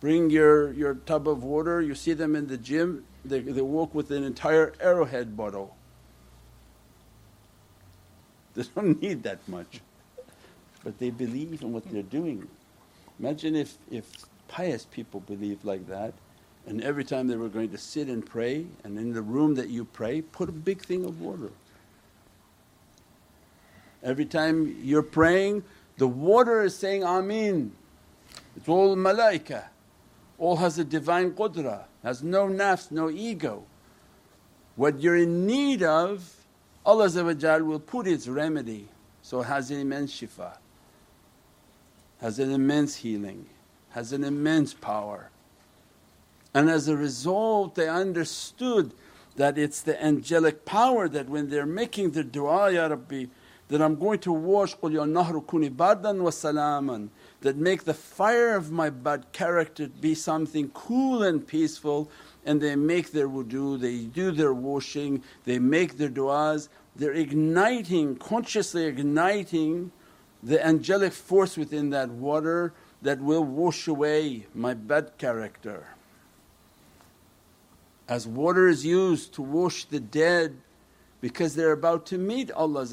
Bring 0.00 0.30
your, 0.30 0.72
your 0.72 0.94
tub 0.94 1.28
of 1.28 1.44
water, 1.44 1.82
you 1.82 1.94
see 1.94 2.14
them 2.14 2.34
in 2.34 2.46
the 2.46 2.56
gym, 2.56 3.04
they, 3.24 3.40
they 3.40 3.60
walk 3.60 3.94
with 3.94 4.10
an 4.10 4.24
entire 4.24 4.72
arrowhead 4.80 5.36
bottle. 5.36 5.76
They 8.54 8.64
don't 8.74 9.00
need 9.00 9.22
that 9.22 9.46
much 9.46 9.80
but 10.82 10.98
they 10.98 11.10
believe 11.10 11.62
in 11.62 11.72
what 11.72 11.84
they're 11.90 12.02
doing. 12.02 12.48
Imagine 13.18 13.54
if, 13.54 13.76
if 13.90 14.10
pious 14.48 14.86
people 14.86 15.20
believe 15.20 15.64
like 15.64 15.86
that 15.88 16.14
and 16.66 16.82
every 16.82 17.04
time 17.04 17.26
they 17.28 17.36
were 17.36 17.48
going 17.48 17.70
to 17.70 17.78
sit 17.78 18.08
and 18.08 18.24
pray 18.24 18.66
and 18.84 18.98
in 18.98 19.12
the 19.12 19.22
room 19.22 19.54
that 19.54 19.68
you 19.68 19.84
pray 19.84 20.20
put 20.20 20.48
a 20.48 20.52
big 20.52 20.82
thing 20.82 21.04
of 21.04 21.20
water. 21.20 21.50
Every 24.02 24.24
time 24.24 24.76
you're 24.82 25.02
praying 25.02 25.64
the 25.98 26.08
water 26.08 26.62
is 26.62 26.74
saying 26.74 27.04
Ameen. 27.04 27.72
It's 28.56 28.68
all 28.68 28.96
malaika, 28.96 29.64
all 30.38 30.56
has 30.56 30.78
a 30.78 30.84
divine 30.84 31.32
qudra, 31.32 31.84
has 32.02 32.22
no 32.22 32.46
nafs, 32.46 32.90
no 32.90 33.10
ego. 33.10 33.64
What 34.76 35.00
you're 35.00 35.18
in 35.18 35.46
need 35.46 35.82
of 35.82 36.34
Allah 36.86 37.10
will 37.62 37.80
put 37.80 38.06
its 38.06 38.26
remedy 38.26 38.88
so 39.20 39.42
it 39.42 39.44
has 39.44 39.70
an 39.70 39.90
shifa 39.90 40.56
has 42.20 42.38
an 42.38 42.50
immense 42.50 42.96
healing, 42.96 43.46
has 43.90 44.12
an 44.12 44.24
immense 44.24 44.74
power. 44.74 45.30
And 46.52 46.68
as 46.68 46.88
a 46.88 46.96
result 46.96 47.74
they 47.74 47.88
understood 47.88 48.92
that 49.36 49.56
it's 49.56 49.80
the 49.82 50.02
angelic 50.02 50.64
power 50.64 51.08
that 51.08 51.28
when 51.28 51.48
they're 51.48 51.66
making 51.66 52.10
the 52.10 52.24
du'a, 52.24 52.74
Ya 52.74 52.86
Rabbi, 52.86 53.26
that 53.68 53.80
I'm 53.80 53.94
going 53.94 54.18
to 54.20 54.32
wash 54.32 54.76
qul 54.76 54.92
ya 54.92 55.04
nahru 55.04 55.46
kuni 55.46 55.70
bardan 55.70 56.22
wa 56.22 57.08
that 57.40 57.56
make 57.56 57.84
the 57.84 57.94
fire 57.94 58.56
of 58.56 58.72
my 58.72 58.90
bad 58.90 59.32
character 59.32 59.88
be 59.88 60.14
something 60.14 60.68
cool 60.70 61.22
and 61.22 61.46
peaceful 61.46 62.10
and 62.44 62.60
they 62.60 62.74
make 62.74 63.12
their 63.12 63.28
wudu, 63.28 63.78
they 63.80 63.98
do 63.98 64.32
their 64.32 64.52
washing, 64.52 65.22
they 65.44 65.58
make 65.58 65.98
their 65.98 66.08
du'as, 66.08 66.68
they're 66.96 67.12
igniting, 67.12 68.16
consciously 68.16 68.86
igniting 68.86 69.92
the 70.42 70.64
angelic 70.64 71.12
force 71.12 71.56
within 71.56 71.90
that 71.90 72.08
water 72.10 72.72
that 73.02 73.20
will 73.20 73.44
wash 73.44 73.86
away 73.88 74.46
my 74.54 74.74
bad 74.74 75.16
character. 75.18 75.86
As 78.08 78.26
water 78.26 78.68
is 78.68 78.84
used 78.84 79.34
to 79.34 79.42
wash 79.42 79.84
the 79.84 80.00
dead 80.00 80.56
because 81.20 81.54
they're 81.54 81.72
about 81.72 82.06
to 82.06 82.18
meet 82.18 82.50
Allah 82.50 82.86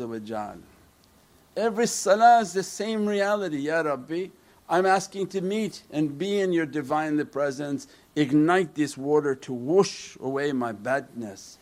Every 1.56 1.88
salah 1.88 2.42
is 2.42 2.54
the 2.54 2.64
same 2.64 3.06
reality, 3.06 3.58
Ya 3.58 3.82
Rabbi 3.82 4.28
I'm 4.70 4.86
asking 4.86 5.28
to 5.28 5.42
meet 5.42 5.84
and 5.92 6.18
be 6.18 6.40
in 6.40 6.52
your 6.52 6.66
Divinely 6.66 7.24
Presence, 7.24 7.88
ignite 8.16 8.76
this 8.76 8.98
water 8.98 9.34
to 9.36 9.54
wash 9.54 10.18
away 10.20 10.52
my 10.52 10.74
badness. 10.74 11.58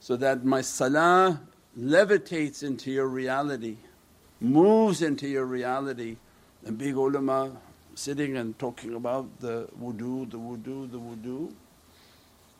so 0.00 0.16
that 0.16 0.44
my 0.44 0.60
salah 0.62 1.40
levitates 1.78 2.64
into 2.64 2.90
your 2.90 3.06
reality, 3.06 3.76
moves 4.42 5.02
into 5.02 5.28
your 5.28 5.44
reality. 5.44 6.16
And 6.64 6.78
big 6.78 6.96
ulama 6.96 7.56
sitting 7.94 8.36
and 8.36 8.58
talking 8.58 8.94
about 8.94 9.40
the 9.40 9.68
wudu, 9.80 10.30
the 10.30 10.38
wudu, 10.38 10.90
the 10.90 10.98
wudu. 10.98 11.52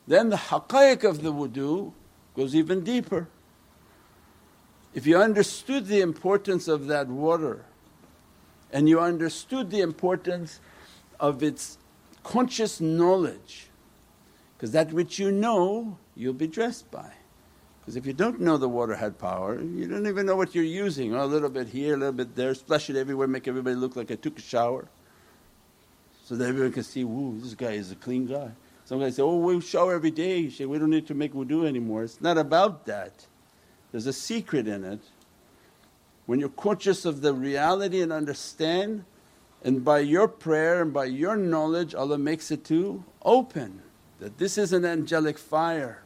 Then 0.06 0.30
the 0.30 0.36
haqqaiq 0.36 1.04
of 1.04 1.22
the 1.22 1.32
wudu 1.32 1.92
goes 2.34 2.54
even 2.54 2.82
deeper. 2.82 3.28
If 4.94 5.06
you 5.06 5.18
understood 5.18 5.86
the 5.86 6.00
importance 6.00 6.68
of 6.68 6.86
that 6.88 7.08
water 7.08 7.64
and 8.72 8.88
you 8.88 9.00
understood 9.00 9.70
the 9.70 9.80
importance 9.80 10.60
of 11.18 11.42
its 11.42 11.78
conscious 12.22 12.80
knowledge, 12.80 13.68
because 14.56 14.72
that 14.72 14.92
which 14.92 15.18
you 15.18 15.30
know 15.30 15.98
you'll 16.14 16.32
be 16.32 16.46
dressed 16.46 16.90
by. 16.90 17.12
Because 17.82 17.96
if 17.96 18.06
you 18.06 18.12
don't 18.12 18.40
know 18.40 18.56
the 18.56 18.68
water 18.68 18.94
had 18.94 19.18
power, 19.18 19.60
you 19.60 19.88
don't 19.88 20.06
even 20.06 20.24
know 20.24 20.36
what 20.36 20.54
you're 20.54 20.62
using. 20.62 21.14
Oh, 21.14 21.24
a 21.24 21.26
little 21.26 21.50
bit 21.50 21.68
here, 21.68 21.94
a 21.94 21.96
little 21.96 22.12
bit 22.12 22.36
there, 22.36 22.54
splash 22.54 22.88
it 22.88 22.94
everywhere, 22.94 23.26
make 23.26 23.48
everybody 23.48 23.74
look 23.74 23.96
like 23.96 24.12
I 24.12 24.14
took 24.14 24.38
a 24.38 24.42
shower. 24.42 24.86
So 26.24 26.36
that 26.36 26.48
everyone 26.48 26.72
can 26.72 26.84
see, 26.84 27.02
woo, 27.02 27.40
this 27.40 27.54
guy 27.54 27.72
is 27.72 27.90
a 27.90 27.96
clean 27.96 28.26
guy. 28.26 28.52
Some 28.84 29.00
guys 29.00 29.16
say, 29.16 29.22
oh, 29.22 29.36
we 29.36 29.60
shower 29.60 29.94
every 29.94 30.12
day. 30.12 30.48
Say, 30.48 30.64
we 30.64 30.78
don't 30.78 30.90
need 30.90 31.08
to 31.08 31.14
make 31.14 31.34
wudu 31.34 31.66
anymore. 31.66 32.04
It's 32.04 32.20
not 32.20 32.38
about 32.38 32.86
that. 32.86 33.26
There's 33.90 34.06
a 34.06 34.12
secret 34.12 34.68
in 34.68 34.84
it. 34.84 35.00
When 36.26 36.38
you're 36.38 36.50
conscious 36.50 37.04
of 37.04 37.20
the 37.20 37.34
reality 37.34 38.00
and 38.00 38.12
understand, 38.12 39.04
and 39.64 39.84
by 39.84 40.00
your 40.00 40.28
prayer 40.28 40.82
and 40.82 40.92
by 40.92 41.06
your 41.06 41.36
knowledge, 41.36 41.94
Allah 41.94 42.18
makes 42.18 42.50
it 42.50 42.64
to 42.66 43.04
open 43.22 43.82
that 44.20 44.38
this 44.38 44.56
is 44.56 44.72
an 44.72 44.84
angelic 44.84 45.36
fire, 45.36 46.01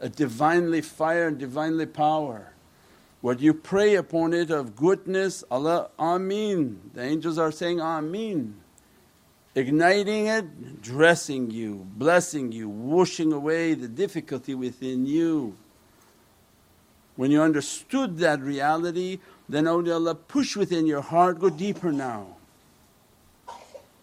a 0.00 0.08
divinely 0.08 0.80
fire 0.80 1.28
and 1.28 1.38
divinely 1.38 1.86
power. 1.86 2.52
What 3.20 3.40
you 3.40 3.54
pray 3.54 3.94
upon 3.94 4.34
it 4.34 4.50
of 4.50 4.76
goodness, 4.76 5.42
Allah, 5.50 5.88
Ameen. 5.98 6.78
The 6.94 7.02
angels 7.02 7.38
are 7.38 7.50
saying, 7.50 7.80
Ameen 7.80 8.54
igniting 9.56 10.26
it, 10.26 10.82
dressing 10.82 11.50
you, 11.50 11.86
blessing 11.96 12.52
you, 12.52 12.68
washing 12.68 13.32
away 13.32 13.72
the 13.72 13.88
difficulty 13.88 14.54
within 14.54 15.06
you. 15.06 15.56
When 17.16 17.30
you 17.30 17.40
understood 17.40 18.18
that 18.18 18.40
reality, 18.40 19.18
then 19.48 19.64
awliyaullah 19.64 20.18
push 20.28 20.56
within 20.56 20.86
your 20.86 21.00
heart, 21.00 21.40
go 21.40 21.48
deeper 21.48 21.90
now. 21.90 22.36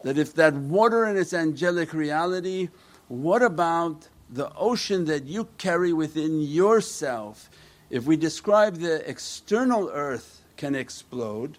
That 0.03 0.17
if 0.17 0.33
that 0.33 0.55
water 0.55 1.05
in 1.05 1.15
its 1.15 1.33
angelic 1.33 1.93
reality, 1.93 2.69
what 3.07 3.43
about 3.43 4.07
the 4.33 4.51
ocean 4.55 5.05
that 5.05 5.25
you 5.25 5.47
carry 5.57 5.93
within 5.93 6.41
yourself? 6.41 7.49
If 7.89 8.05
we 8.05 8.17
describe 8.17 8.77
the 8.77 9.07
external 9.09 9.89
earth 9.93 10.41
can 10.57 10.75
explode, 10.75 11.57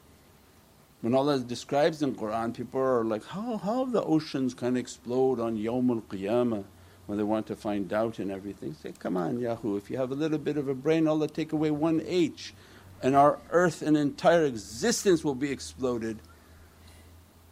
when 1.00 1.14
Allah 1.14 1.38
describes 1.38 2.02
in 2.02 2.14
Qur'an, 2.14 2.52
people 2.52 2.80
are 2.80 3.04
like, 3.04 3.24
how, 3.24 3.58
how 3.58 3.84
the 3.84 4.02
oceans 4.02 4.54
can 4.54 4.76
explode 4.76 5.38
on 5.38 5.56
Yawmul 5.56 6.02
Qiyamah 6.02 6.64
when 7.06 7.18
they 7.18 7.24
want 7.24 7.46
to 7.46 7.56
find 7.56 7.88
doubt 7.88 8.18
in 8.18 8.30
everything. 8.30 8.74
Say, 8.74 8.92
come 8.98 9.16
on 9.16 9.38
Yahoo, 9.38 9.76
if 9.76 9.90
you 9.90 9.98
have 9.98 10.10
a 10.10 10.14
little 10.14 10.38
bit 10.38 10.56
of 10.56 10.68
a 10.68 10.74
brain, 10.74 11.06
Allah 11.06 11.28
take 11.28 11.52
away 11.52 11.70
one 11.70 12.02
H 12.06 12.54
and 13.02 13.14
our 13.14 13.38
earth 13.50 13.82
and 13.82 13.96
entire 13.96 14.44
existence 14.44 15.22
will 15.22 15.34
be 15.34 15.50
exploded. 15.50 16.18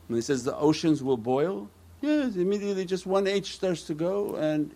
When 0.07 0.17
He 0.17 0.23
says 0.23 0.45
the 0.45 0.57
oceans 0.57 1.03
will 1.03 1.19
boil, 1.19 1.69
yes, 2.01 2.37
immediately 2.37 2.87
just 2.87 3.07
one 3.07 3.27
H 3.27 3.55
starts 3.55 3.83
to 3.85 3.95
go 3.95 4.35
and 4.37 4.75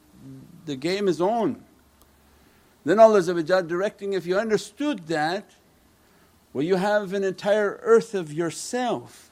the 0.64 0.76
game 0.76 1.09
is 1.09 1.20
on. 1.20 1.62
Then 2.85 3.00
Allah 3.00 3.22
directing, 3.62 4.12
if 4.12 4.26
you 4.26 4.38
understood 4.38 5.09
that 5.09 5.50
well, 6.57 6.64
you 6.64 6.76
have 6.76 7.12
an 7.12 7.22
entire 7.22 7.79
earth 7.83 8.14
of 8.14 8.33
yourself, 8.33 9.31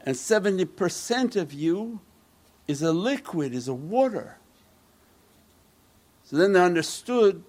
and 0.00 0.16
70% 0.16 1.36
of 1.36 1.52
you 1.52 2.00
is 2.66 2.82
a 2.82 2.92
liquid, 2.92 3.54
is 3.54 3.68
a 3.68 3.74
water. 3.74 4.38
So 6.24 6.34
then 6.34 6.52
they 6.52 6.60
understood 6.60 7.44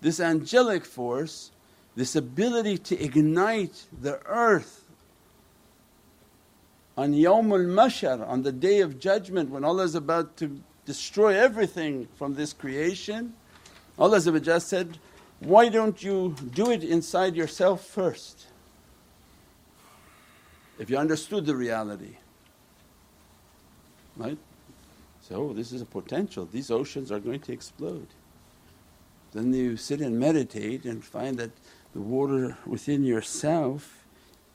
this 0.00 0.20
angelic 0.20 0.84
force, 0.84 1.50
this 1.96 2.14
ability 2.14 2.78
to 2.78 3.02
ignite 3.02 3.86
the 4.00 4.20
earth 4.26 4.84
on 6.96 7.14
Yawmul 7.14 7.66
Mashar, 7.66 8.24
on 8.28 8.42
the 8.42 8.52
day 8.52 8.80
of 8.80 9.00
judgment 9.00 9.50
when 9.50 9.64
Allah 9.64 9.82
is 9.82 9.96
about 9.96 10.36
to 10.36 10.60
destroy 10.86 11.36
everything 11.36 12.08
from 12.16 12.34
this 12.34 12.52
creation. 12.52 13.34
Allah 13.98 14.20
said, 14.20 14.98
why 15.40 15.68
don't 15.68 16.02
you 16.02 16.34
do 16.54 16.70
it 16.70 16.82
inside 16.82 17.36
yourself 17.36 17.84
first? 17.84 18.46
If 20.78 20.90
you 20.90 20.96
understood 20.96 21.46
the 21.46 21.54
reality, 21.54 22.16
right? 24.16 24.38
So, 25.22 25.36
oh, 25.36 25.52
this 25.52 25.72
is 25.72 25.80
a 25.80 25.86
potential, 25.86 26.48
these 26.50 26.70
oceans 26.70 27.10
are 27.10 27.20
going 27.20 27.40
to 27.40 27.52
explode. 27.52 28.08
Then 29.32 29.52
you 29.52 29.76
sit 29.76 30.00
and 30.00 30.18
meditate 30.18 30.84
and 30.84 31.04
find 31.04 31.38
that 31.38 31.50
the 31.92 32.00
water 32.00 32.56
within 32.66 33.04
yourself 33.04 34.04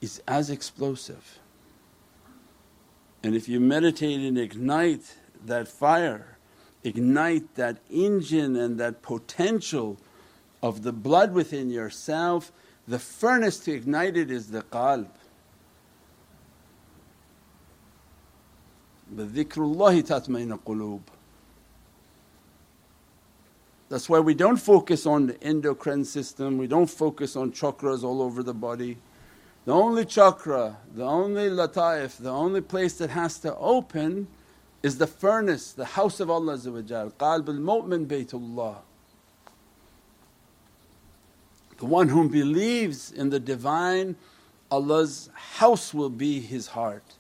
is 0.02 0.22
as 0.28 0.50
explosive. 0.50 1.40
And 3.24 3.36
if 3.36 3.50
you 3.50 3.60
meditate 3.60 4.22
and 4.22 4.38
ignite 4.38 5.16
that 5.45 5.69
fire, 5.69 6.37
ignite 6.83 7.55
that 7.55 7.79
engine 7.91 8.57
and 8.57 8.79
that 8.79 9.03
potential 9.03 9.99
of 10.63 10.83
the 10.83 10.93
blood 10.93 11.33
within 11.33 11.71
yourself, 11.71 12.53
the 12.87 12.99
furnace 12.99 13.59
to 13.61 13.73
ignite 13.73 14.17
it 14.17 14.31
is 14.31 14.49
the 14.49 14.63
qalb. 14.63 15.09
بِذِكْرُ 19.15 20.03
tatmain 20.03 20.59
qulub. 20.61 21.01
That's 23.89 24.09
why 24.09 24.19
we 24.19 24.35
don't 24.35 24.57
focus 24.57 25.07
on 25.07 25.27
the 25.27 25.43
endocrine 25.43 26.05
system, 26.05 26.59
we 26.59 26.67
don't 26.67 26.91
focus 26.91 27.37
on 27.37 27.53
chakras 27.53 28.03
all 28.03 28.23
over 28.23 28.43
the 28.43 28.55
body. 28.55 28.97
The 29.67 29.73
only 29.73 30.05
chakra, 30.05 30.79
the 30.95 31.05
only 31.05 31.49
lataif, 31.49 32.17
the 32.19 32.31
only 32.31 32.61
place 32.61 32.95
that 32.99 33.11
has 33.11 33.39
to 33.41 33.55
open 33.57 34.27
is 34.82 34.98
the 34.98 35.08
furnace, 35.08 35.72
the 35.72 35.86
house 35.86 36.20
of 36.20 36.30
Allah 36.30 36.58
qalb 36.58 37.50
al-mu'min 37.50 38.08
baytullah 38.08 38.78
the 41.80 41.86
one 41.86 42.10
whom 42.10 42.28
believes 42.28 43.12
in 43.12 43.30
the 43.30 43.40
Divine, 43.40 44.18
Allah's 44.70 45.30
house 45.34 45.94
will 45.94 46.10
be 46.10 46.42
his 46.42 46.68
heart. 46.68 47.16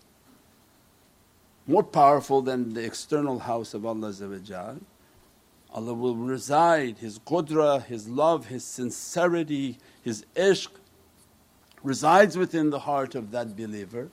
More 1.65 1.83
powerful 1.83 2.41
than 2.41 2.73
the 2.73 2.83
external 2.83 3.39
house 3.39 3.73
of 3.73 3.85
Allah 3.85 4.13
Allah 5.71 5.93
will 5.93 6.15
reside, 6.15 6.97
His 6.97 7.19
qudra, 7.19 7.83
His 7.83 8.09
love, 8.09 8.47
His 8.47 8.63
sincerity, 8.63 9.77
His 10.01 10.25
ishq 10.35 10.69
resides 11.83 12.37
within 12.37 12.71
the 12.71 12.79
heart 12.79 13.13
of 13.15 13.31
that 13.31 13.55
believer, 13.55 14.09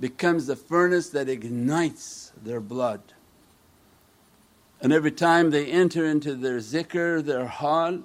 becomes 0.00 0.46
the 0.46 0.56
furnace 0.56 1.10
that 1.10 1.28
ignites 1.28 2.32
their 2.42 2.60
blood. 2.60 3.00
And 4.80 4.92
every 4.92 5.12
time 5.12 5.50
they 5.50 5.66
enter 5.66 6.04
into 6.04 6.34
their 6.34 6.58
zikr, 6.58 7.24
their 7.24 7.46
hal, 7.46 8.00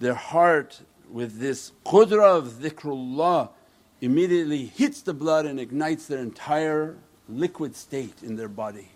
their 0.00 0.14
heart 0.14 0.80
with 1.10 1.38
this 1.38 1.72
qudra 1.84 2.38
of 2.38 2.60
dhikrullah 2.60 3.50
immediately 4.00 4.66
hits 4.66 5.02
the 5.02 5.14
blood 5.14 5.46
and 5.46 5.60
ignites 5.60 6.06
their 6.06 6.20
entire 6.20 6.96
liquid 7.28 7.74
state 7.76 8.22
in 8.22 8.36
their 8.36 8.48
body. 8.48 8.88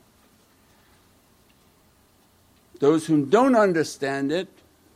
Those 2.81 3.07
who 3.07 3.27
don't 3.27 3.57
understand 3.57 4.31
it, 4.31 4.49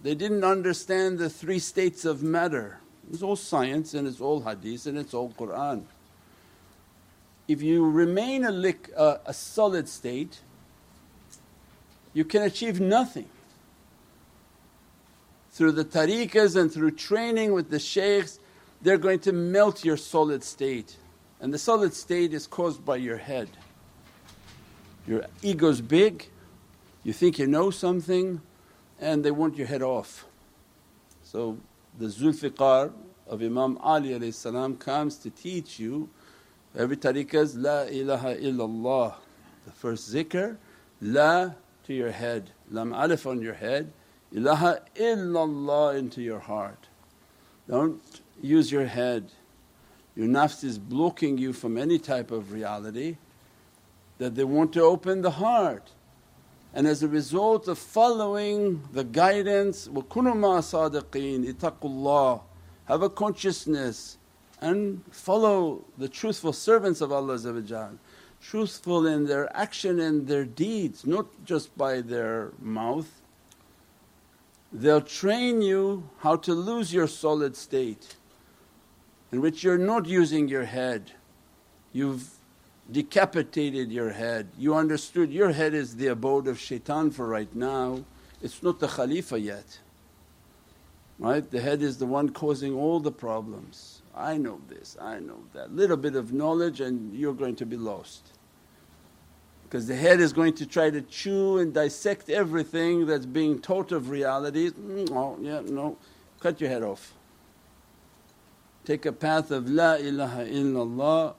they 0.03 0.15
didn't 0.15 0.45
understand 0.45 1.19
the 1.19 1.31
three 1.31 1.59
states 1.59 2.05
of 2.05 2.23
matter. 2.23 2.79
It's 3.13 3.23
all 3.23 3.37
science 3.37 3.95
and 3.95 4.07
it's 4.07 4.21
all 4.21 4.41
hadith 4.41 4.87
and 4.87 4.97
it's 4.99 5.15
all 5.15 5.33
Qur'an. 5.37 5.87
If 7.49 7.63
you 7.63 7.89
remain 7.89 8.45
a, 8.45 8.51
lick, 8.51 8.91
a 8.97 9.35
solid 9.35 9.89
state, 9.89 10.41
you 12.15 12.25
can 12.25 12.43
achieve 12.43 12.81
nothing 12.81 13.29
through 15.53 15.73
the 15.73 15.85
tariqas 15.85 16.57
and 16.57 16.73
through 16.73 16.93
training 16.93 17.53
with 17.53 17.71
the 17.71 17.79
shaykhs, 17.79 18.41
they're 18.81 18.99
going 18.99 19.21
to 19.21 19.33
melt 19.33 19.85
your 19.85 19.99
solid 19.99 20.43
state. 20.43 20.97
And 21.41 21.53
the 21.53 21.59
solid 21.59 21.93
state 21.95 22.33
is 22.33 22.47
caused 22.47 22.85
by 22.85 22.97
your 22.97 23.19
head. 23.19 23.49
Your 25.07 25.27
ego's 25.43 25.81
big, 25.81 26.29
you 27.05 27.13
think 27.13 27.39
you 27.39 27.47
know 27.47 27.71
something, 27.71 28.41
and 28.99 29.25
they 29.25 29.31
want 29.31 29.57
your 29.57 29.67
head 29.67 29.83
off. 29.83 30.25
So 31.23 31.59
the 31.99 32.07
Zulfiqar 32.07 32.93
of 33.27 33.43
Imam 33.43 33.77
Ali 33.79 34.33
comes 34.79 35.17
to 35.19 35.31
teach 35.31 35.79
you 35.79 36.09
every 36.76 36.98
tariqah 36.98 37.36
is 37.36 37.56
La 37.56 37.84
ilaha 37.84 38.36
illallah. 38.36 39.16
The 39.66 39.72
first 39.72 40.14
zikr, 40.14 40.58
La 41.02 41.52
to 41.86 41.94
your 41.94 42.12
head, 42.12 42.52
lam 42.70 42.94
alif 42.94 43.26
on 43.26 43.42
your 43.42 43.54
head, 43.54 43.92
ilaha 44.34 44.82
illallah 44.96 45.98
into 45.98 46.22
your 46.22 46.40
heart. 46.40 46.88
Don't 47.70 48.02
use 48.42 48.72
your 48.72 48.86
head. 48.86 49.32
Your 50.16 50.28
nafs 50.28 50.64
is 50.64 50.80
blocking 50.80 51.38
you 51.38 51.54
from 51.54 51.78
any 51.78 52.00
type 52.00 52.32
of 52.32 52.52
reality 52.52 53.18
that 54.18 54.36
they 54.36 54.44
want 54.44 54.74
to 54.74 54.82
open 54.82 55.22
the 55.22 55.32
heart. 55.32 55.92
And 56.74 56.88
as 56.88 57.04
a 57.04 57.08
result 57.08 57.68
of 57.68 57.78
following 57.78 58.84
the 58.92 59.04
guidance, 59.04 59.88
وَكُنُوا 59.88 60.34
مَا 60.36 60.92
صَادِقِينَ 60.92 61.54
ittaqullah, 61.54 62.42
have 62.86 63.02
a 63.02 63.10
consciousness 63.10 64.18
and 64.63 65.03
follow 65.11 65.85
the 65.99 66.09
truthful 66.09 66.53
servants 66.53 67.01
of 67.01 67.13
Allah 67.13 67.37
truthful 68.41 69.07
in 69.07 69.27
their 69.27 69.55
action 69.57 70.01
and 70.01 70.27
their 70.27 70.45
deeds, 70.45 71.05
not 71.07 71.27
just 71.45 71.77
by 71.77 72.01
their 72.01 72.53
mouth. 72.61 73.21
They'll 74.73 75.01
train 75.01 75.63
you 75.63 76.09
how 76.21 76.37
to 76.37 76.55
lose 76.55 76.95
your 76.95 77.07
solid 77.07 77.57
state 77.57 78.17
in 79.33 79.41
which 79.41 79.65
you're 79.65 79.79
not 79.79 80.07
using 80.07 80.49
your 80.49 80.65
head. 80.65 81.13
You've 81.93 82.29
decapitated 82.91 83.91
your 83.91 84.11
head. 84.11 84.49
You 84.59 84.75
understood 84.75 85.33
your 85.33 85.53
head 85.53 85.75
is 85.75 85.97
the 85.97 86.09
abode 86.09 86.47
of 86.47 86.59
shaitan 86.59 87.11
for 87.11 87.27
right 87.27 87.55
now, 87.55 88.05
it's 88.41 88.63
not 88.63 88.81
the 88.81 88.89
Khalifa 88.89 89.39
yet. 89.41 89.79
Right? 91.19 91.49
The 91.49 91.61
head 91.61 91.83
is 91.83 91.99
the 91.99 92.07
one 92.07 92.31
causing 92.31 92.75
all 92.75 92.99
the 92.99 93.13
problems. 93.13 94.02
I 94.15 94.37
know 94.37 94.61
this, 94.69 94.97
I 95.01 95.19
know 95.21 95.41
that. 95.55 95.75
Little 95.75 95.97
bit 95.97 96.17
of 96.17 96.33
knowledge 96.33 96.81
and 96.81 97.15
you're 97.15 97.35
going 97.35 97.57
to 97.57 97.67
be 97.67 97.77
lost. 97.77 98.33
Because 99.65 99.87
the 99.87 99.97
head 99.97 100.21
is 100.21 100.35
going 100.35 100.53
to 100.55 100.67
try 100.67 100.91
to 100.91 101.01
chew 101.01 101.59
and 101.59 101.73
dissect 101.73 102.29
everything 102.29 103.07
that's 103.07 103.25
being 103.25 103.59
taught 103.59 103.91
of 103.91 104.11
reality. 104.11 104.71
Mm, 104.71 105.11
oh, 105.13 105.39
yeah, 105.41 105.63
no, 105.65 105.97
cut 106.41 106.61
your 106.61 106.69
head 106.69 106.83
off. 106.83 107.15
Take 108.85 109.07
a 109.07 109.13
path 109.13 109.51
of 109.51 109.71
La 109.71 109.95
ilaha 109.95 110.45
illallah, 110.45 111.35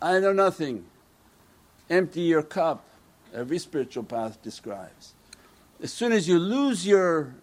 I 0.00 0.20
know 0.20 0.32
nothing. 0.32 0.84
Empty 1.88 2.20
your 2.20 2.42
cup, 2.42 2.84
every 3.34 3.58
spiritual 3.58 4.04
path 4.04 4.40
describes. 4.42 5.14
As 5.82 5.92
soon 5.92 6.12
as 6.12 6.28
you 6.28 6.38
lose 6.38 6.86
your 6.86 7.34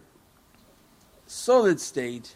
solid 1.25 1.79
state, 1.79 2.35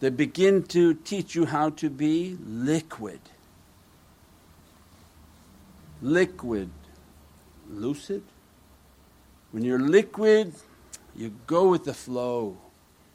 they 0.00 0.08
begin 0.08 0.62
to 0.64 0.94
teach 0.94 1.34
you 1.34 1.44
how 1.44 1.70
to 1.70 1.90
be 1.90 2.36
liquid. 2.44 3.20
Liquid, 6.00 6.70
lucid. 7.68 8.22
When 9.52 9.62
you're 9.62 9.78
liquid, 9.78 10.54
you 11.14 11.34
go 11.46 11.68
with 11.68 11.84
the 11.84 11.92
flow, 11.92 12.56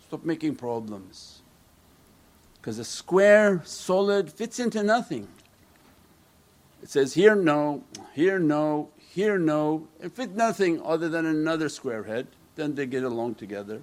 stop 0.08 0.24
making 0.24 0.56
problems. 0.56 1.42
Because 2.62 2.78
a 2.78 2.84
square, 2.84 3.62
solid 3.66 4.32
fits 4.32 4.60
into 4.60 4.84
nothing. 4.84 5.28
It 6.84 6.90
says 6.90 7.16
here 7.16 7.36
no, 7.36 7.84
here 8.14 8.38
no, 8.38 8.90
here 9.12 9.40
no, 9.40 9.88
it 10.00 10.12
fit 10.12 10.36
nothing 10.36 10.82
other 10.84 11.10
than 11.10 11.26
another 11.26 11.70
square 11.70 12.04
head, 12.04 12.28
then 12.56 12.76
they 12.76 12.86
get 12.86 13.04
along 13.04 13.36
together 13.36 13.82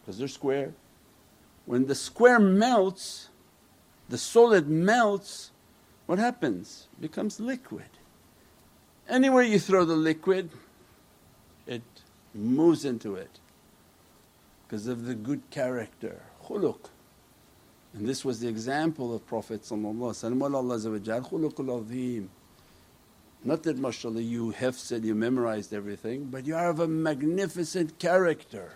because 0.00 0.18
they're 0.18 0.28
square. 0.28 0.72
When 1.66 1.86
the 1.86 1.94
square 1.94 2.38
melts, 2.38 3.28
the 4.08 4.18
solid 4.18 4.68
melts, 4.68 5.50
what 6.06 6.18
happens? 6.18 6.88
It 6.94 7.02
becomes 7.02 7.40
liquid. 7.40 7.88
Anywhere 9.08 9.42
you 9.42 9.58
throw 9.58 9.84
the 9.84 9.96
liquid, 9.96 10.50
it 11.66 11.82
moves 12.34 12.84
into 12.84 13.14
it 13.14 13.40
because 14.66 14.86
of 14.86 15.06
the 15.06 15.14
good 15.14 15.42
character, 15.50 16.22
khuluq. 16.44 16.90
And 17.94 18.08
this 18.08 18.24
was 18.24 18.40
the 18.40 18.48
example 18.48 19.14
of 19.14 19.26
Prophet 19.26 19.62
khuluqul 19.62 21.80
azim. 21.80 22.30
Not 23.44 23.62
that 23.64 23.78
mashallah 23.78 24.22
you 24.22 24.50
have 24.52 24.76
said 24.76 25.04
you 25.04 25.14
memorized 25.14 25.72
everything, 25.72 26.24
but 26.24 26.46
you 26.46 26.56
are 26.56 26.70
of 26.70 26.80
a 26.80 26.88
magnificent 26.88 27.98
character. 27.98 28.72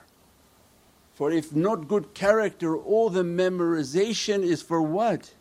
For 1.18 1.33
if 1.33 1.52
not 1.52 1.88
good 1.88 2.14
character, 2.14 2.76
all 2.76 3.11
the 3.11 3.24
memorization 3.24 4.44
is 4.44 4.62
for 4.62 4.81
what? 4.81 5.35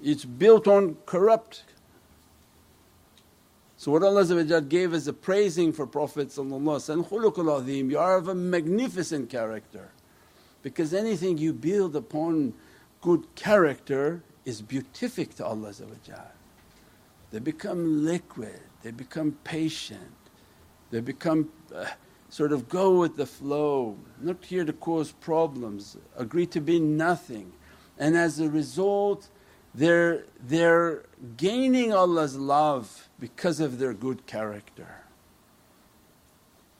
It's 0.00 0.24
built 0.24 0.68
on 0.68 0.94
corrupt. 1.06 1.64
So 3.76 3.90
what 3.90 4.04
Allah 4.04 4.60
gave 4.60 4.94
as 4.94 5.08
a 5.08 5.12
praising 5.12 5.72
for 5.72 5.88
Prophet 5.88 6.28
khuluqul 6.28 7.60
azim, 7.60 7.90
you 7.90 7.98
are 7.98 8.16
of 8.16 8.28
a 8.28 8.34
magnificent 8.36 9.28
character 9.28 9.88
because 10.62 10.94
anything 10.94 11.36
you 11.36 11.52
build 11.52 11.96
upon 11.96 12.54
good 13.00 13.26
character 13.34 14.22
is 14.44 14.62
beatific 14.62 15.34
to 15.34 15.44
Allah 15.44 15.72
They 17.32 17.40
become 17.40 18.04
liquid, 18.04 18.60
they 18.84 18.92
become 18.92 19.32
patient, 19.42 20.14
they 20.92 21.00
become 21.00 21.50
uh, 21.74 21.86
sort 22.30 22.52
of 22.52 22.68
go 22.68 22.98
with 22.98 23.16
the 23.16 23.26
flow, 23.26 23.96
not 24.20 24.44
here 24.44 24.64
to 24.64 24.72
cause 24.72 25.12
problems, 25.12 25.96
agree 26.16 26.46
to 26.46 26.60
be 26.60 26.78
nothing. 26.78 27.52
And 27.98 28.16
as 28.16 28.38
a 28.38 28.48
result, 28.48 29.28
they're, 29.74 30.24
they're 30.40 31.04
gaining 31.36 31.92
Allah's 31.92 32.36
love 32.36 33.08
because 33.18 33.60
of 33.60 33.78
their 33.78 33.94
good 33.94 34.26
character. 34.26 34.98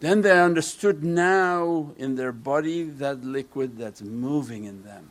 Then 0.01 0.23
they 0.23 0.41
understood 0.41 1.03
now 1.03 1.93
in 1.97 2.15
their 2.15 2.33
body 2.33 2.85
that 2.85 3.25
liquid 3.25 3.79
that's 3.79 4.01
moving 4.01 4.65
in 4.65 4.85
them. 4.85 5.11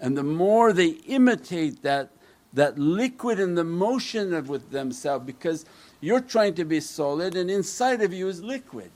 And 0.00 0.16
the 0.16 0.22
more 0.22 0.72
they 0.72 0.88
imitate 0.88 1.82
that, 1.82 2.10
that 2.52 2.78
liquid 2.78 3.40
in 3.40 3.54
the 3.54 3.64
motion 3.64 4.34
of 4.34 4.48
with 4.48 4.70
themselves 4.70 5.24
because 5.24 5.64
you're 6.00 6.20
trying 6.20 6.54
to 6.54 6.64
be 6.64 6.80
solid 6.80 7.34
and 7.34 7.50
inside 7.50 8.02
of 8.02 8.12
you 8.12 8.28
is 8.28 8.42
liquid. 8.42 8.90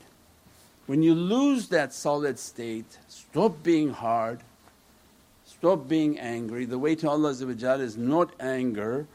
When 0.91 1.03
you 1.03 1.15
lose 1.15 1.69
that 1.69 1.93
solid 1.93 2.37
state, 2.37 2.97
stop 3.07 3.63
being 3.63 3.91
hard, 3.91 4.41
stop 5.45 5.87
being 5.87 6.19
angry. 6.19 6.65
The 6.65 6.77
way 6.77 6.95
to 6.95 7.09
Allah 7.09 7.29
is 7.29 7.95
not 7.95 8.33
anger, 8.41 9.07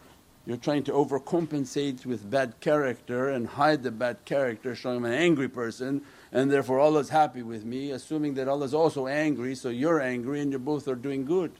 you're 0.46 0.56
trying 0.56 0.84
to 0.84 0.92
overcompensate 0.92 2.06
with 2.06 2.30
bad 2.30 2.60
character 2.60 3.28
and 3.28 3.46
hide 3.46 3.82
the 3.82 3.90
bad 3.90 4.24
character, 4.24 4.74
showing 4.74 4.96
I'm 4.96 5.04
an 5.04 5.12
angry 5.12 5.48
person 5.48 6.00
and 6.32 6.50
therefore 6.50 6.80
Allah's 6.80 7.10
happy 7.10 7.42
with 7.42 7.66
me, 7.66 7.90
assuming 7.90 8.32
that 8.36 8.48
Allah's 8.48 8.72
also 8.72 9.06
angry, 9.06 9.54
so 9.54 9.68
you're 9.68 10.00
angry 10.00 10.40
and 10.40 10.52
you 10.52 10.58
both 10.58 10.88
are 10.88 10.94
doing 10.94 11.26
good. 11.26 11.52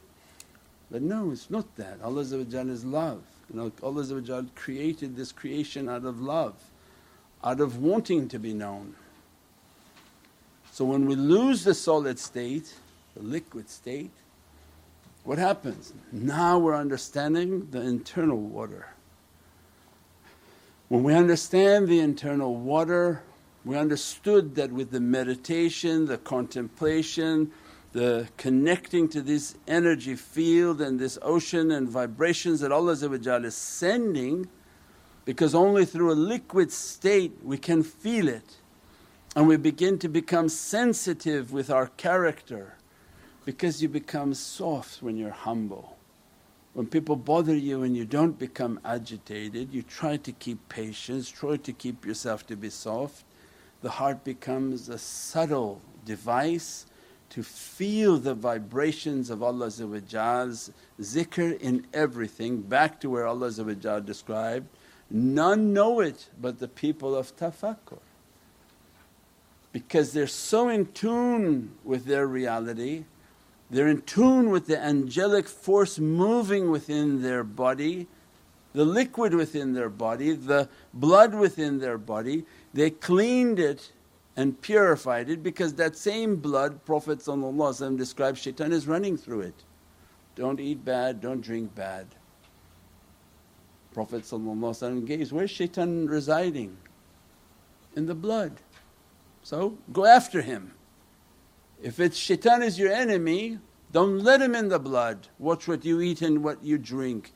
But 0.91 1.03
no, 1.03 1.31
it's 1.31 1.51
not 1.51 1.77
that. 1.77 1.99
Allah 2.03 2.23
is 2.23 2.85
love. 2.87 3.23
You 3.53 3.71
Allah 3.83 4.47
created 4.55 5.15
this 5.15 5.31
creation 5.31 5.91
out 5.91 6.07
of 6.07 6.23
love, 6.23 6.55
out 7.45 7.61
of 7.61 7.77
wanting 7.77 8.29
to 8.29 8.39
be 8.39 8.55
known. 8.55 8.95
So 10.77 10.85
when 10.85 11.07
we 11.07 11.15
lose 11.15 11.65
the 11.65 11.73
solid 11.73 12.19
state, 12.19 12.75
the 13.15 13.23
liquid 13.23 13.71
state, 13.71 14.11
what 15.25 15.39
happens? 15.39 15.95
Now 16.13 16.59
we're 16.59 16.77
understanding 16.77 17.69
the 17.71 17.81
internal 17.81 18.37
water. 18.37 18.89
When 20.89 21.03
we 21.03 21.15
understand 21.15 21.89
the 21.89 22.01
internal 22.01 22.57
water, 22.57 23.23
we 23.65 23.79
understood 23.79 24.55
that 24.57 24.71
with 24.71 24.91
the 24.91 25.01
meditation, 25.01 26.05
the 26.05 26.19
contemplation, 26.19 27.53
the 27.93 28.29
connecting 28.37 29.09
to 29.09 29.23
this 29.23 29.55
energy 29.67 30.15
field 30.15 30.83
and 30.83 31.01
this 31.01 31.19
ocean 31.23 31.71
and 31.71 31.89
vibrations 31.89 32.61
that 32.61 32.71
Allah 32.71 32.93
is 32.93 33.55
sending 33.55 34.47
because 35.25 35.55
only 35.55 35.87
through 35.87 36.13
a 36.13 36.21
liquid 36.35 36.71
state 36.71 37.39
we 37.43 37.57
can 37.57 37.83
feel 37.83 38.29
it 38.29 38.57
and 39.37 39.47
we 39.47 39.59
begin 39.59 39.99
to 39.99 40.09
become 40.09 40.49
sensitive 40.49 41.53
with 41.53 41.69
our 41.69 41.89
character 41.99 42.73
because 43.45 43.83
you 43.83 43.89
become 43.89 44.33
soft 44.33 45.03
when 45.03 45.19
you're 45.19 45.31
humble. 45.31 45.99
When 46.73 46.87
people 46.87 47.17
bother 47.17 47.55
you 47.55 47.83
and 47.83 47.95
you 47.95 48.07
don't 48.07 48.39
become 48.39 48.81
agitated, 48.83 49.75
you 49.75 49.83
try 49.83 50.17
to 50.17 50.33
keep 50.33 50.67
patience, 50.71 51.29
try 51.29 51.59
to 51.59 51.73
keep 51.75 52.07
yourself 52.07 52.47
to 52.47 52.57
be 52.57 52.71
soft. 52.71 53.25
The 53.83 53.91
heart 53.91 54.25
becomes 54.25 54.89
a 54.89 54.97
subtle 54.97 55.83
device 56.07 56.87
to 57.29 57.43
feel 57.43 58.17
the 58.17 58.35
vibrations 58.35 59.29
of 59.29 59.43
Allah's 59.43 59.81
zikr 60.99 61.61
in 61.61 61.87
everything, 61.93 62.63
back 62.63 63.01
to 63.01 63.11
where 63.11 63.27
Allah 63.27 64.01
described, 64.01 64.69
none 65.11 65.75
know 65.75 66.01
it 66.01 66.31
but 66.41 66.59
the 66.59 66.69
people 66.69 67.15
of 67.15 67.37
tafakkur 67.37 67.99
because 69.77 70.15
they're 70.15 70.27
so 70.27 70.71
in 70.71 70.87
tune 70.87 71.71
with 71.85 72.07
their 72.07 72.27
reality, 72.27 73.05
they're 73.71 73.89
in 73.89 74.01
tune 74.01 74.49
with 74.49 74.67
the 74.67 74.79
angelic 74.83 75.47
force 75.47 75.99
moving 75.99 76.71
within 76.71 77.21
their 77.21 77.45
body 77.45 78.07
the 78.73 78.85
liquid 78.85 79.35
within 79.35 79.73
their 79.73 79.89
body, 79.89 80.33
the 80.33 80.69
blood 80.93 81.35
within 81.35 81.79
their 81.79 81.97
body, 81.97 82.45
they 82.75 82.91
cleaned 82.91 83.59
it 83.59 83.91
and 84.37 84.61
purified 84.61 85.31
it 85.31 85.43
because 85.43 85.73
that 85.75 85.97
same 85.97 86.37
blood 86.37 86.85
Prophet 86.85 87.23
describes 87.97 88.39
shaitan 88.39 88.73
is 88.73 88.87
running 88.87 89.17
through 89.17 89.41
it. 89.41 89.65
Don't 90.35 90.61
eat 90.61 90.85
bad, 90.85 91.23
don't 91.23 91.41
drink 91.41 91.75
bad. 91.75 92.07
Prophet 93.95 94.25
gazed, 95.07 95.33
where's 95.33 95.51
shaitan 95.51 96.07
residing? 96.07 96.77
In 97.95 98.05
the 98.05 98.15
blood. 98.15 98.53
So 99.47 99.79
go 99.93 100.07
after 100.07 100.43
him. 100.43 100.73
If 101.81 102.01
it's 102.01 102.17
shaitan 102.17 102.65
is 102.65 102.81
your 102.81 102.93
enemy, 102.93 103.61
don't 103.93 104.19
let 104.19 104.43
him 104.43 104.57
in 104.57 104.71
the 104.71 104.81
blood. 104.81 105.29
Watch 105.39 105.69
what 105.69 105.85
you 105.85 106.01
eat 106.01 106.21
and 106.21 106.43
what 106.43 106.65
you 106.65 106.79
drink. 106.79 107.33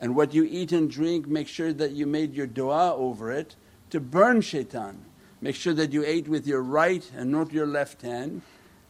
And 0.00 0.16
what 0.16 0.34
you 0.34 0.42
eat 0.42 0.72
and 0.72 0.90
drink, 0.90 1.28
make 1.28 1.46
sure 1.46 1.72
that 1.72 1.92
you 1.92 2.04
made 2.04 2.34
your 2.34 2.48
dua 2.48 2.96
over 2.96 3.30
it 3.30 3.54
to 3.90 4.00
burn 4.00 4.40
shaitan. 4.40 5.04
Make 5.40 5.54
sure 5.54 5.72
that 5.74 5.92
you 5.92 6.04
ate 6.04 6.26
with 6.26 6.48
your 6.48 6.62
right 6.62 7.08
and 7.16 7.30
not 7.30 7.52
your 7.52 7.68
left 7.68 8.02
hand 8.02 8.42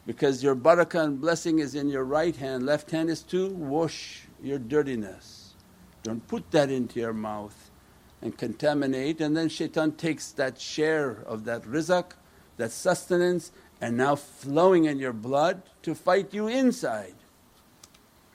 because 0.07 0.43
your 0.43 0.57
barakah 0.57 1.05
and 1.05 1.21
blessing 1.21 1.59
is 1.59 1.75
in 1.75 1.91
your 1.91 2.05
right 2.05 2.37
hand, 2.37 2.65
left 2.65 2.91
hand 2.91 3.11
is 3.11 3.21
to 3.25 3.51
wash 3.51 4.23
your 4.43 4.59
dirtiness. 4.59 5.53
Don't 6.03 6.27
put 6.27 6.51
that 6.53 6.71
into 6.71 7.01
your 7.01 7.13
mouth 7.13 7.71
and 8.23 8.39
contaminate 8.39 9.21
and 9.21 9.37
then 9.37 9.51
shaitan 9.51 9.93
takes 9.93 10.33
that 10.33 10.59
share 10.59 11.23
of 11.27 11.45
that 11.45 11.65
rizq, 11.65 12.13
that 12.57 12.71
sustenance 12.71 13.53
and 13.81 13.97
now 13.97 14.15
flowing 14.15 14.85
in 14.85 14.99
your 14.99 15.13
blood 15.13 15.63
to 15.83 15.95
fight 15.95 16.33
you 16.33 16.47
inside. 16.49 17.15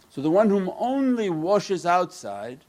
So 0.09 0.21
the 0.21 0.31
one 0.31 0.49
whom 0.49 0.71
only 0.77 1.29
washes 1.29 1.85
outside 1.85 2.59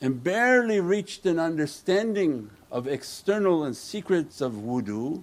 and 0.00 0.22
barely 0.22 0.80
reached 0.80 1.26
an 1.26 1.38
understanding 1.38 2.50
of 2.70 2.86
external 2.86 3.64
and 3.64 3.76
secrets 3.76 4.40
of 4.40 4.52
wudu, 4.52 5.22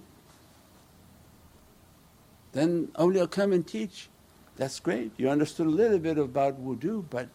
then 2.52 2.88
awliya 2.94 3.30
come 3.30 3.52
and 3.52 3.66
teach. 3.66 4.08
That's 4.56 4.78
great, 4.78 5.12
you 5.16 5.28
understood 5.28 5.66
a 5.66 5.70
little 5.70 5.98
bit 5.98 6.18
about 6.18 6.62
wudu, 6.62 7.04
but 7.10 7.28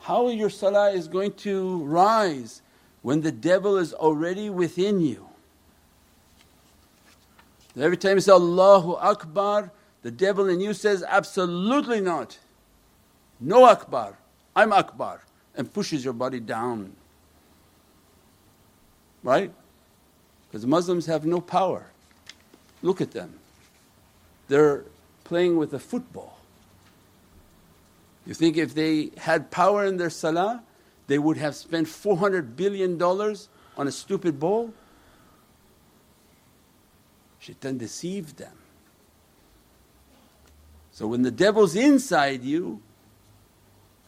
how 0.00 0.28
your 0.28 0.50
salah 0.50 0.90
is 0.90 1.08
going 1.08 1.32
to 1.32 1.82
rise 1.84 2.62
when 3.02 3.22
the 3.22 3.32
devil 3.32 3.76
is 3.76 3.92
already 3.92 4.50
within 4.50 5.00
you? 5.00 5.28
Every 7.76 7.96
time 7.96 8.16
you 8.16 8.20
say 8.20 8.32
Allahu 8.32 8.94
Akbar, 8.94 9.72
the 10.02 10.10
devil 10.10 10.48
in 10.48 10.60
you 10.60 10.74
says, 10.74 11.04
Absolutely 11.06 12.00
not. 12.00 12.38
No 13.40 13.64
Akbar, 13.64 14.16
I'm 14.54 14.72
Akbar, 14.72 15.22
and 15.56 15.72
pushes 15.72 16.04
your 16.04 16.14
body 16.14 16.40
down. 16.40 16.92
Right? 19.22 19.50
Because 20.48 20.66
Muslims 20.66 21.06
have 21.06 21.24
no 21.24 21.40
power. 21.40 21.86
Look 22.82 23.00
at 23.00 23.10
them. 23.10 23.34
They're 24.48 24.84
playing 25.24 25.56
with 25.56 25.72
a 25.74 25.78
football. 25.78 26.38
You 28.26 28.34
think 28.34 28.56
if 28.56 28.74
they 28.74 29.10
had 29.16 29.50
power 29.50 29.84
in 29.84 29.96
their 29.96 30.10
salah, 30.10 30.62
they 31.06 31.18
would 31.18 31.36
have 31.36 31.54
spent 31.54 31.86
$400 31.86 32.56
billion 32.56 33.00
on 33.02 33.88
a 33.88 33.92
stupid 33.92 34.38
ball? 34.38 34.72
Shaitan 37.44 37.76
deceived 37.76 38.38
them. 38.38 38.56
So 40.92 41.06
when 41.06 41.22
the 41.22 41.30
devil's 41.30 41.76
inside 41.76 42.42
you, 42.42 42.80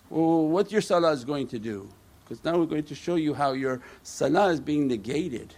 well, 0.08 0.48
what 0.48 0.72
your 0.72 0.80
salah 0.80 1.12
is 1.12 1.24
going 1.24 1.48
to 1.48 1.58
do? 1.58 1.88
Because 2.24 2.42
now 2.44 2.56
we're 2.58 2.66
going 2.66 2.84
to 2.84 2.94
show 2.94 3.16
you 3.16 3.34
how 3.34 3.52
your 3.52 3.82
salah 4.02 4.48
is 4.48 4.60
being 4.60 4.88
negated. 4.88 5.54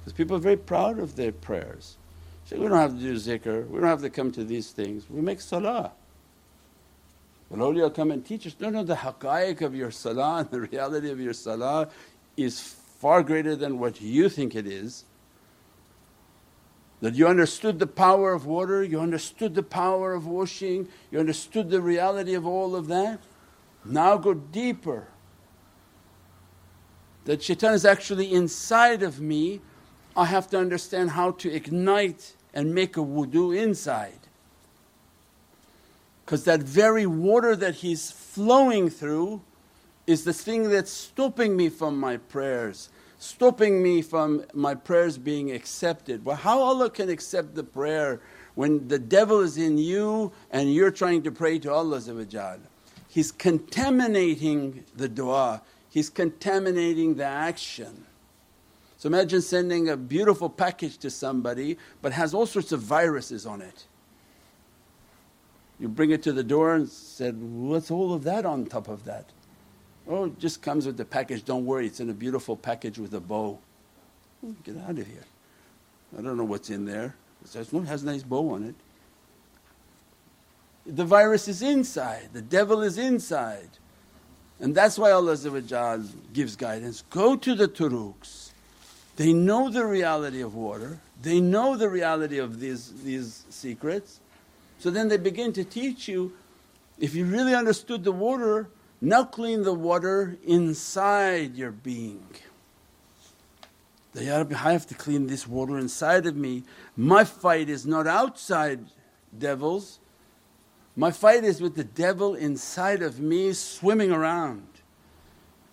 Because 0.00 0.14
people 0.14 0.36
are 0.36 0.40
very 0.40 0.56
proud 0.56 0.98
of 0.98 1.14
their 1.14 1.30
prayers. 1.30 1.96
Say, 2.46 2.58
we 2.58 2.66
don't 2.66 2.76
have 2.76 2.94
to 2.94 3.00
do 3.00 3.14
zikr, 3.14 3.68
we 3.68 3.78
don't 3.78 3.88
have 3.88 4.02
to 4.02 4.10
come 4.10 4.32
to 4.32 4.44
these 4.44 4.72
things, 4.72 5.08
we 5.08 5.20
make 5.20 5.40
salah. 5.40 5.92
But 7.50 7.60
awliya 7.60 7.94
come 7.94 8.10
and 8.10 8.26
teach 8.26 8.46
us, 8.46 8.56
no, 8.58 8.70
no, 8.70 8.82
the 8.82 8.96
haqqaiq 8.96 9.60
of 9.60 9.74
your 9.76 9.92
salah 9.92 10.38
and 10.38 10.50
the 10.50 10.60
reality 10.72 11.10
of 11.10 11.20
your 11.20 11.34
salah 11.34 11.88
is 12.36 12.60
far 12.60 13.22
greater 13.22 13.54
than 13.54 13.78
what 13.78 14.00
you 14.00 14.28
think 14.28 14.56
it 14.56 14.66
is 14.66 15.04
that 17.04 17.14
you 17.14 17.28
understood 17.28 17.78
the 17.78 17.86
power 17.86 18.32
of 18.32 18.46
water, 18.46 18.82
you 18.82 18.98
understood 18.98 19.54
the 19.54 19.62
power 19.62 20.14
of 20.14 20.26
washing, 20.26 20.88
you 21.10 21.20
understood 21.20 21.68
the 21.68 21.82
reality 21.82 22.32
of 22.32 22.46
all 22.46 22.74
of 22.74 22.86
that. 22.86 23.20
Now 23.84 24.16
go 24.16 24.32
deeper. 24.32 25.08
That 27.26 27.42
shaitan 27.42 27.74
is 27.74 27.84
actually 27.84 28.32
inside 28.32 29.02
of 29.02 29.20
me, 29.20 29.60
I 30.16 30.24
have 30.24 30.48
to 30.48 30.58
understand 30.58 31.10
how 31.10 31.32
to 31.32 31.52
ignite 31.52 32.36
and 32.54 32.74
make 32.74 32.96
a 32.96 33.00
wudu 33.00 33.54
inside. 33.54 34.20
Because 36.24 36.44
that 36.44 36.60
very 36.60 37.04
water 37.04 37.54
that 37.54 37.74
he's 37.74 38.10
flowing 38.10 38.88
through 38.88 39.42
is 40.06 40.24
the 40.24 40.32
thing 40.32 40.70
that's 40.70 40.90
stopping 40.90 41.54
me 41.54 41.68
from 41.68 42.00
my 42.00 42.16
prayers, 42.16 42.88
stopping 43.24 43.82
me 43.82 44.02
from 44.02 44.44
my 44.52 44.74
prayers 44.74 45.16
being 45.18 45.50
accepted. 45.50 46.24
Well, 46.24 46.36
how 46.36 46.60
Allah 46.60 46.90
can 46.90 47.08
accept 47.08 47.54
the 47.54 47.64
prayer 47.64 48.20
when 48.54 48.86
the 48.88 48.98
devil 48.98 49.40
is 49.40 49.56
in 49.56 49.78
you 49.78 50.32
and 50.50 50.72
you're 50.72 50.90
trying 50.90 51.22
to 51.22 51.32
pray 51.32 51.58
to 51.60 51.72
Allah 51.72 52.00
He's 53.08 53.32
contaminating 53.32 54.84
the 54.96 55.08
dua, 55.08 55.62
he's 55.88 56.10
contaminating 56.10 57.14
the 57.14 57.24
action. 57.24 58.04
So 58.98 59.06
imagine 59.08 59.40
sending 59.42 59.88
a 59.88 59.96
beautiful 59.96 60.50
package 60.50 60.98
to 60.98 61.10
somebody 61.10 61.78
but 62.02 62.12
has 62.12 62.34
all 62.34 62.46
sorts 62.46 62.72
of 62.72 62.80
viruses 62.80 63.46
on 63.46 63.62
it. 63.62 63.86
You 65.78 65.88
bring 65.88 66.10
it 66.10 66.22
to 66.24 66.32
the 66.32 66.44
door 66.44 66.74
and 66.74 66.88
said, 66.88 67.40
what's 67.40 67.90
all 67.90 68.12
of 68.14 68.24
that 68.24 68.46
on 68.46 68.66
top 68.66 68.88
of 68.88 69.04
that? 69.04 69.26
Oh, 70.06 70.26
it 70.26 70.38
just 70.38 70.60
comes 70.60 70.86
with 70.86 70.96
the 70.96 71.04
package, 71.04 71.44
don't 71.44 71.64
worry, 71.64 71.86
it's 71.86 72.00
in 72.00 72.10
a 72.10 72.14
beautiful 72.14 72.56
package 72.56 72.98
with 72.98 73.14
a 73.14 73.20
bow. 73.20 73.58
Get 74.64 74.76
out 74.78 74.98
of 74.98 75.06
here. 75.06 75.24
I 76.16 76.20
don't 76.20 76.36
know 76.36 76.44
what's 76.44 76.68
in 76.68 76.84
there. 76.84 77.14
It 77.42 77.48
says, 77.48 77.72
no, 77.72 77.80
it 77.80 77.86
has 77.86 78.02
a 78.02 78.06
nice 78.06 78.22
bow 78.22 78.50
on 78.50 78.64
it. 78.64 78.74
The 80.86 81.04
virus 81.04 81.48
is 81.48 81.62
inside, 81.62 82.28
the 82.32 82.42
devil 82.42 82.82
is 82.82 82.98
inside. 82.98 83.70
And 84.60 84.74
that's 84.74 84.98
why 84.98 85.10
Allah 85.10 85.36
gives 86.32 86.56
guidance. 86.56 87.02
Go 87.10 87.36
to 87.36 87.54
the 87.54 87.66
turuqs. 87.66 88.50
They 89.16 89.32
know 89.32 89.70
the 89.70 89.86
reality 89.86 90.42
of 90.42 90.54
water, 90.54 91.00
they 91.22 91.40
know 91.40 91.76
the 91.76 91.88
reality 91.88 92.38
of 92.38 92.60
these, 92.60 92.92
these 93.02 93.44
secrets. 93.48 94.20
So 94.78 94.90
then 94.90 95.08
they 95.08 95.16
begin 95.16 95.52
to 95.54 95.64
teach 95.64 96.08
you 96.08 96.32
if 96.98 97.14
you 97.14 97.24
really 97.24 97.54
understood 97.54 98.04
the 98.04 98.12
water, 98.12 98.68
now 99.04 99.24
clean 99.24 99.62
the 99.62 99.74
water 99.74 100.36
inside 100.44 101.56
your 101.56 101.72
being. 101.72 102.26
That, 104.12 104.24
Ya 104.24 104.38
Rabbi, 104.38 104.54
I 104.54 104.72
have 104.72 104.86
to 104.86 104.94
clean 104.94 105.26
this 105.26 105.46
water 105.46 105.78
inside 105.78 106.26
of 106.26 106.36
me. 106.36 106.62
My 106.96 107.24
fight 107.24 107.68
is 107.68 107.84
not 107.84 108.06
outside 108.06 108.86
devils, 109.36 109.98
my 110.96 111.10
fight 111.10 111.42
is 111.42 111.60
with 111.60 111.74
the 111.74 111.84
devil 111.84 112.34
inside 112.34 113.02
of 113.02 113.18
me 113.18 113.52
swimming 113.52 114.12
around. 114.12 114.66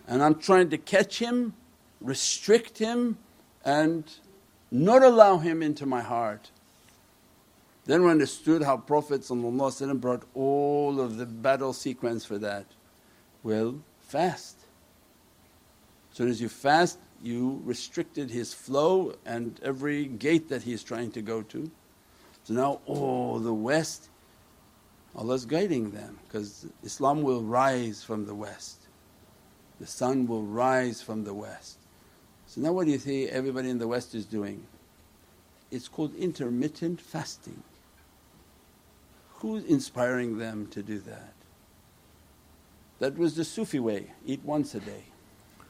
And 0.08 0.24
I'm 0.24 0.36
trying 0.36 0.70
to 0.72 0.78
catch 0.78 1.20
him, 1.20 1.54
restrict 2.02 2.80
him, 2.80 3.20
and 3.64 4.04
not 4.72 5.04
allow 5.04 5.38
him 5.38 5.62
into 5.62 5.86
my 5.86 6.02
heart. 6.02 6.50
Then 7.86 8.04
we 8.04 8.10
understood 8.10 8.64
how 8.64 8.78
Prophet 8.78 9.28
brought 9.30 10.24
all 10.34 11.00
of 11.00 11.18
the 11.18 11.26
battle 11.26 11.74
sequence 11.74 12.26
for 12.26 12.40
that. 12.40 12.66
Well, 13.44 13.82
fast. 14.00 14.58
As 16.12 16.18
soon 16.18 16.30
as 16.30 16.42
you 16.42 16.50
fast, 16.50 17.00
you 17.24 17.62
restricted 17.64 18.30
his 18.30 18.54
flow 18.54 19.14
and 19.26 19.60
every 19.64 20.06
gate 20.06 20.50
that 20.50 20.64
he 20.64 20.74
is 20.74 20.84
trying 20.84 21.12
to 21.12 21.22
go 21.22 21.42
to. 21.44 21.72
So 22.44 22.54
now, 22.54 22.82
oh, 22.88 23.40
the 23.40 23.54
West, 23.54 24.10
Allah's 25.16 25.46
guiding 25.46 25.92
them 25.92 26.20
because 26.26 26.66
Islam 26.84 27.22
will 27.22 27.42
rise 27.42 28.04
from 28.04 28.26
the 28.26 28.36
West. 28.36 28.88
The 29.80 29.88
sun 29.88 30.28
will 30.28 30.44
rise 30.44 31.02
from 31.02 31.24
the 31.24 31.34
West. 31.34 31.78
So 32.48 32.62
now, 32.62 32.74
what 32.74 32.86
do 32.86 32.92
you 32.92 32.98
think 32.98 33.30
everybody 33.32 33.70
in 33.70 33.78
the 33.78 33.88
West 33.88 34.14
is 34.14 34.26
doing? 34.26 34.64
It's 35.72 35.88
called 35.88 36.14
intermittent 36.16 37.00
fasting. 37.00 37.64
Who's 39.36 39.64
inspiring 39.64 40.38
them 40.38 40.68
to 40.68 40.84
do 40.84 41.00
that? 41.00 41.34
That 43.02 43.18
was 43.18 43.36
the 43.36 43.44
Sufi 43.44 43.80
way 43.80 44.12
eat 44.28 44.42
once 44.46 44.76
a 44.76 44.80
day. 44.80 45.06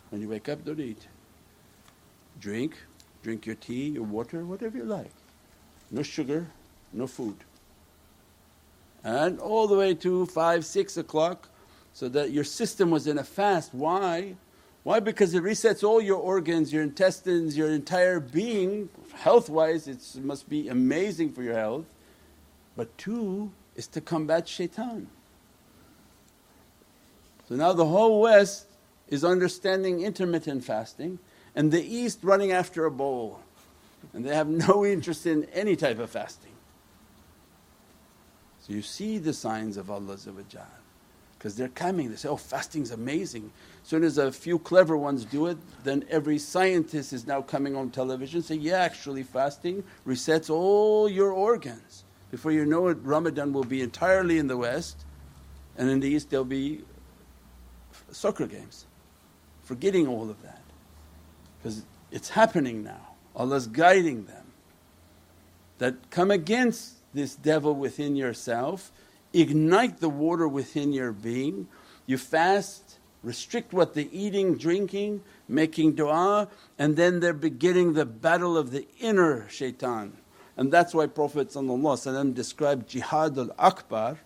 When 0.09 0.21
you 0.21 0.27
wake 0.27 0.49
up, 0.49 0.65
don't 0.65 0.81
eat. 0.81 1.07
Drink, 2.41 2.75
drink 3.23 3.45
your 3.45 3.55
tea, 3.55 3.87
your 3.87 4.03
water, 4.03 4.43
whatever 4.43 4.77
you 4.77 4.83
like. 4.83 5.13
No 5.89 6.03
sugar, 6.03 6.47
no 6.91 7.07
food. 7.07 7.37
And 9.05 9.39
all 9.39 9.65
the 9.67 9.77
way 9.77 9.93
to 9.93 10.25
5, 10.25 10.65
6 10.65 10.97
o'clock, 10.97 11.47
so 11.93 12.09
that 12.09 12.31
your 12.31 12.43
system 12.43 12.91
was 12.91 13.07
in 13.07 13.17
a 13.17 13.23
fast. 13.23 13.73
Why? 13.73 14.35
Why? 14.83 14.99
Because 14.99 15.33
it 15.33 15.41
resets 15.41 15.85
all 15.85 16.01
your 16.01 16.19
organs, 16.19 16.73
your 16.73 16.83
intestines, 16.83 17.55
your 17.55 17.69
entire 17.69 18.19
being, 18.19 18.89
health 19.13 19.49
wise, 19.49 19.87
it 19.87 20.03
must 20.21 20.49
be 20.49 20.67
amazing 20.67 21.31
for 21.31 21.43
your 21.43 21.55
health. 21.55 21.85
But 22.75 22.97
two 22.97 23.53
is 23.77 23.87
to 23.87 24.01
combat 24.01 24.49
shaitan. 24.49 25.07
So 27.51 27.57
now 27.57 27.73
the 27.73 27.85
whole 27.85 28.21
West 28.21 28.67
is 29.09 29.25
understanding 29.25 30.03
intermittent 30.03 30.63
fasting 30.63 31.19
and 31.53 31.69
the 31.69 31.83
East 31.83 32.19
running 32.23 32.53
after 32.53 32.85
a 32.85 32.91
bowl 32.91 33.41
and 34.13 34.23
they 34.23 34.33
have 34.33 34.47
no 34.69 34.85
interest 34.85 35.25
in 35.25 35.43
any 35.53 35.75
type 35.75 35.99
of 35.99 36.09
fasting. 36.09 36.53
So 38.61 38.71
you 38.71 38.81
see 38.81 39.17
the 39.17 39.33
signs 39.33 39.75
of 39.75 39.91
Allah 39.91 40.15
because 41.37 41.57
they're 41.57 41.67
coming, 41.67 42.09
they 42.09 42.15
say, 42.15 42.29
oh 42.29 42.37
fasting's 42.37 42.91
amazing. 42.91 43.51
As 43.83 43.89
soon 43.89 44.05
as 44.05 44.17
a 44.17 44.31
few 44.31 44.57
clever 44.57 44.95
ones 44.95 45.25
do 45.25 45.47
it 45.47 45.57
then 45.83 46.05
every 46.09 46.39
scientist 46.39 47.11
is 47.11 47.27
now 47.27 47.41
coming 47.41 47.75
on 47.75 47.89
television 47.89 48.41
say, 48.41 48.55
yeah 48.55 48.77
actually 48.77 49.23
fasting 49.23 49.83
resets 50.07 50.49
all 50.49 51.09
your 51.09 51.33
organs. 51.33 52.05
Before 52.29 52.53
you 52.53 52.65
know 52.65 52.87
it 52.87 52.99
Ramadan 53.01 53.51
will 53.51 53.65
be 53.65 53.81
entirely 53.81 54.37
in 54.37 54.47
the 54.47 54.55
West 54.55 55.03
and 55.77 55.89
in 55.89 55.99
the 55.99 56.07
East 56.07 56.29
there'll 56.29 56.45
be 56.45 56.83
soccer 58.11 58.47
games. 58.47 58.85
Forgetting 59.63 60.07
all 60.07 60.29
of 60.29 60.41
that 60.43 60.61
because 61.61 61.83
it's 62.11 62.29
happening 62.29 62.83
now. 62.83 63.07
Allah's 63.35 63.67
guiding 63.67 64.25
them 64.25 64.45
that 65.77 66.09
come 66.09 66.31
against 66.31 66.95
this 67.13 67.35
devil 67.35 67.73
within 67.73 68.15
yourself, 68.15 68.91
ignite 69.33 69.99
the 69.99 70.09
water 70.09 70.47
within 70.47 70.93
your 70.93 71.11
being. 71.11 71.67
You 72.05 72.17
fast, 72.17 72.97
restrict 73.23 73.73
what 73.73 73.93
they're 73.93 74.05
eating, 74.11 74.57
drinking, 74.57 75.21
making 75.47 75.93
dua, 75.93 76.47
and 76.77 76.95
then 76.95 77.19
they're 77.19 77.33
beginning 77.33 77.93
the 77.93 78.05
battle 78.05 78.57
of 78.57 78.71
the 78.71 78.85
inner 78.99 79.47
shaitan. 79.49 80.17
And 80.57 80.71
that's 80.71 80.93
why 80.93 81.07
Prophet 81.07 81.53
described 82.33 82.89
jihad 82.89 83.37
al 83.37 83.51
akbar, 83.57 84.17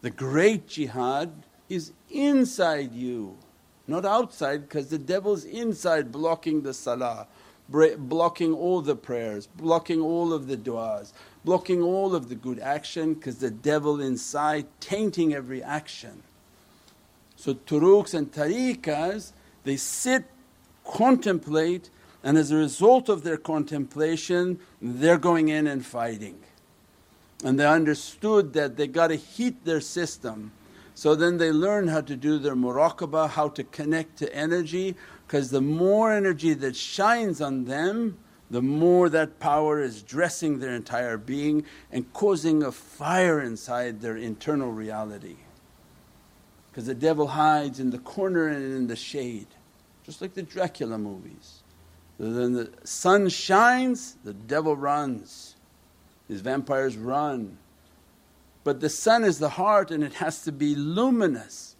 the 0.00 0.10
great 0.10 0.66
jihad 0.66 1.32
is 1.72 1.92
inside 2.10 2.92
you, 2.92 3.36
not 3.86 4.04
outside 4.04 4.68
because 4.68 4.88
the 4.88 4.98
devil's 4.98 5.44
inside 5.44 6.12
blocking 6.12 6.62
the 6.62 6.74
salah, 6.74 7.26
blocking 7.68 8.52
all 8.52 8.82
the 8.82 8.94
prayers, 8.94 9.46
blocking 9.46 10.00
all 10.00 10.32
of 10.32 10.46
the 10.48 10.56
du'as, 10.56 11.12
blocking 11.44 11.82
all 11.82 12.14
of 12.14 12.28
the 12.28 12.34
good 12.34 12.58
action 12.58 13.14
because 13.14 13.38
the 13.38 13.50
devil 13.50 14.00
inside 14.00 14.66
tainting 14.80 15.32
every 15.34 15.62
action. 15.62 16.22
So 17.36 17.54
turuqs 17.54 18.14
and 18.14 18.30
tariqas 18.30 19.32
they 19.64 19.76
sit, 19.76 20.24
contemplate 20.84 21.88
and 22.22 22.36
as 22.36 22.50
a 22.50 22.56
result 22.56 23.08
of 23.08 23.22
their 23.22 23.36
contemplation 23.36 24.58
they're 24.80 25.18
going 25.18 25.48
in 25.48 25.66
and 25.66 25.84
fighting. 25.84 26.38
And 27.44 27.58
they 27.58 27.66
understood 27.66 28.52
that 28.52 28.76
they 28.76 28.86
got 28.86 29.08
to 29.08 29.16
heat 29.16 29.64
their 29.64 29.80
system. 29.80 30.52
So 31.02 31.16
then 31.16 31.38
they 31.38 31.50
learn 31.50 31.88
how 31.88 32.02
to 32.02 32.14
do 32.14 32.38
their 32.38 32.54
muraqabah, 32.54 33.30
how 33.30 33.48
to 33.48 33.64
connect 33.64 34.18
to 34.18 34.32
energy 34.32 34.94
because 35.26 35.50
the 35.50 35.60
more 35.60 36.12
energy 36.12 36.54
that 36.54 36.76
shines 36.76 37.40
on 37.40 37.64
them 37.64 38.18
the 38.48 38.62
more 38.62 39.08
that 39.08 39.40
power 39.40 39.82
is 39.82 40.00
dressing 40.00 40.60
their 40.60 40.76
entire 40.76 41.18
being 41.18 41.64
and 41.90 42.12
causing 42.12 42.62
a 42.62 42.70
fire 42.70 43.40
inside 43.40 44.00
their 44.00 44.16
internal 44.16 44.70
reality. 44.70 45.38
Because 46.70 46.86
the 46.86 46.94
devil 46.94 47.26
hides 47.26 47.80
in 47.80 47.90
the 47.90 47.98
corner 47.98 48.46
and 48.46 48.62
in 48.62 48.86
the 48.86 48.94
shade, 48.94 49.48
just 50.04 50.22
like 50.22 50.34
the 50.34 50.42
Dracula 50.44 50.98
movies. 50.98 51.64
So 52.18 52.32
then 52.32 52.52
the 52.52 52.70
sun 52.84 53.28
shines, 53.28 54.18
the 54.22 54.34
devil 54.34 54.76
runs, 54.76 55.56
these 56.28 56.42
vampires 56.42 56.96
run. 56.96 57.58
But 58.64 58.80
the 58.80 58.88
sun 58.88 59.24
is 59.24 59.38
the 59.38 59.50
heart 59.50 59.90
and 59.90 60.04
it 60.04 60.14
has 60.14 60.42
to 60.44 60.52
be 60.52 60.74
luminous. 60.74 61.76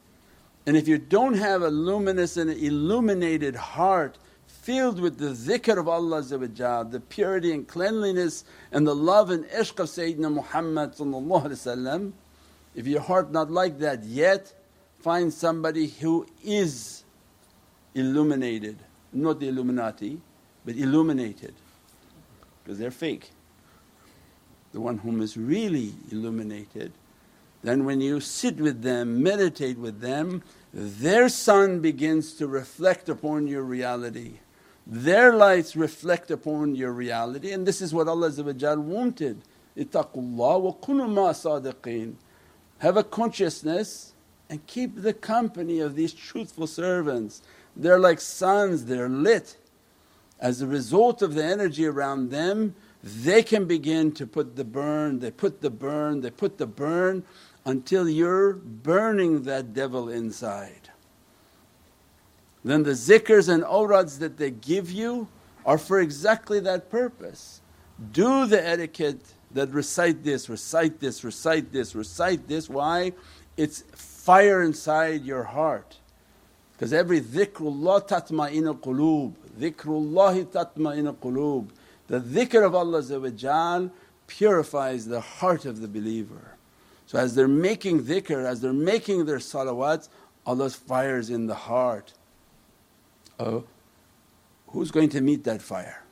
And 0.66 0.76
if 0.76 0.88
you 0.88 0.98
don't 0.98 1.34
have 1.34 1.62
a 1.62 1.68
luminous 1.68 2.36
and 2.36 2.50
illuminated 2.50 3.56
heart 3.56 4.18
filled 4.46 5.00
with 5.00 5.18
the 5.18 5.30
dhikr 5.30 5.76
of 5.76 5.88
Allah 5.88 6.22
the 6.22 7.02
purity 7.08 7.52
and 7.52 7.66
cleanliness 7.66 8.44
and 8.70 8.86
the 8.86 8.94
love 8.94 9.30
and 9.30 9.44
ishq 9.46 9.78
of 9.80 9.88
Sayyidina 9.88 10.32
Muhammad 10.32 10.94
if 12.74 12.86
your 12.86 13.00
heart 13.00 13.32
not 13.32 13.50
like 13.50 13.78
that 13.80 14.04
yet 14.04 14.52
find 15.00 15.32
somebody 15.32 15.88
who 15.88 16.26
is 16.44 17.02
illuminated, 17.94 18.78
not 19.12 19.40
the 19.40 19.48
Illuminati 19.48 20.20
but 20.64 20.76
illuminated 20.76 21.54
because 22.62 22.78
they're 22.78 22.92
fake. 22.92 23.30
The 24.72 24.80
one 24.80 24.98
whom 24.98 25.20
is 25.20 25.36
really 25.36 25.94
illuminated 26.10 26.92
then 27.62 27.84
when 27.84 28.00
you 28.00 28.20
sit 28.20 28.56
with 28.56 28.82
them, 28.82 29.22
meditate 29.22 29.78
with 29.78 30.00
them, 30.00 30.42
their 30.74 31.28
sun 31.28 31.80
begins 31.80 32.34
to 32.34 32.48
reflect 32.48 33.08
upon 33.08 33.46
your 33.46 33.62
reality. 33.62 34.40
Their 34.84 35.34
lights 35.34 35.76
reflect 35.76 36.30
upon 36.32 36.74
your 36.74 36.92
reality 36.92 37.52
and 37.52 37.64
this 37.64 37.80
is 37.80 37.94
what 37.94 38.08
Allah 38.08 38.32
wanted. 38.80 39.42
Ittaqullah 39.76 40.60
wa 40.60 40.72
kunu 40.72 41.08
ma 41.08 41.32
sadiqeen. 41.32 42.14
Have 42.78 42.96
a 42.96 43.04
consciousness 43.04 44.12
and 44.50 44.66
keep 44.66 45.00
the 45.00 45.12
company 45.12 45.78
of 45.78 45.94
these 45.94 46.12
truthful 46.12 46.66
servants. 46.66 47.42
They're 47.76 48.00
like 48.00 48.20
suns, 48.20 48.86
they're 48.86 49.08
lit. 49.08 49.56
As 50.40 50.60
a 50.60 50.66
result 50.66 51.22
of 51.22 51.34
the 51.34 51.44
energy 51.44 51.86
around 51.86 52.30
them, 52.30 52.74
they 53.02 53.42
can 53.42 53.64
begin 53.64 54.12
to 54.12 54.26
put 54.26 54.56
the 54.56 54.64
burn, 54.64 55.18
they 55.18 55.30
put 55.30 55.60
the 55.60 55.70
burn, 55.70 56.20
they 56.20 56.30
put 56.30 56.58
the 56.58 56.66
burn 56.66 57.24
until 57.64 58.08
you're 58.08 58.52
burning 58.52 59.42
that 59.42 59.74
devil 59.74 60.08
inside. 60.08 60.90
Then 62.64 62.84
the 62.84 62.92
zikrs 62.92 63.48
and 63.48 63.64
awrads 63.64 64.18
that 64.20 64.36
they 64.36 64.50
give 64.50 64.90
you 64.90 65.28
are 65.66 65.78
for 65.78 66.00
exactly 66.00 66.60
that 66.60 66.90
purpose. 66.90 67.60
Do 68.12 68.46
the 68.46 68.64
etiquette 68.64 69.20
that 69.52 69.70
recite 69.70 70.22
this, 70.22 70.48
recite 70.48 71.00
this, 71.00 71.24
recite 71.24 71.72
this, 71.72 71.94
recite 71.94 72.48
this. 72.48 72.68
Why? 72.68 73.12
It's 73.56 73.82
fire 73.92 74.62
inside 74.62 75.24
your 75.24 75.42
heart. 75.42 75.98
Because 76.72 76.92
every 76.92 77.20
dhikrullah 77.20 78.08
tatma'ina 78.08 78.78
quloob, 78.80 79.34
dhikrullahi 79.58 80.46
tatma'ina 80.46 81.14
quloob. 81.16 81.68
The 82.12 82.20
dhikr 82.20 82.62
of 82.62 82.74
Allah 82.74 83.90
purifies 84.26 85.06
the 85.06 85.22
heart 85.22 85.64
of 85.64 85.80
the 85.80 85.88
believer. 85.88 86.56
So 87.06 87.18
as 87.18 87.34
they're 87.34 87.48
making 87.48 88.02
dhikr, 88.02 88.44
as 88.44 88.60
they're 88.60 88.74
making 88.74 89.24
their 89.24 89.38
salawats, 89.38 90.10
Allah's 90.44 90.74
fire 90.74 91.16
is 91.16 91.30
in 91.30 91.46
the 91.46 91.54
heart. 91.54 92.12
Oh, 93.40 93.64
who's 94.66 94.90
going 94.90 95.08
to 95.08 95.22
meet 95.22 95.44
that 95.44 95.62
fire? 95.62 96.02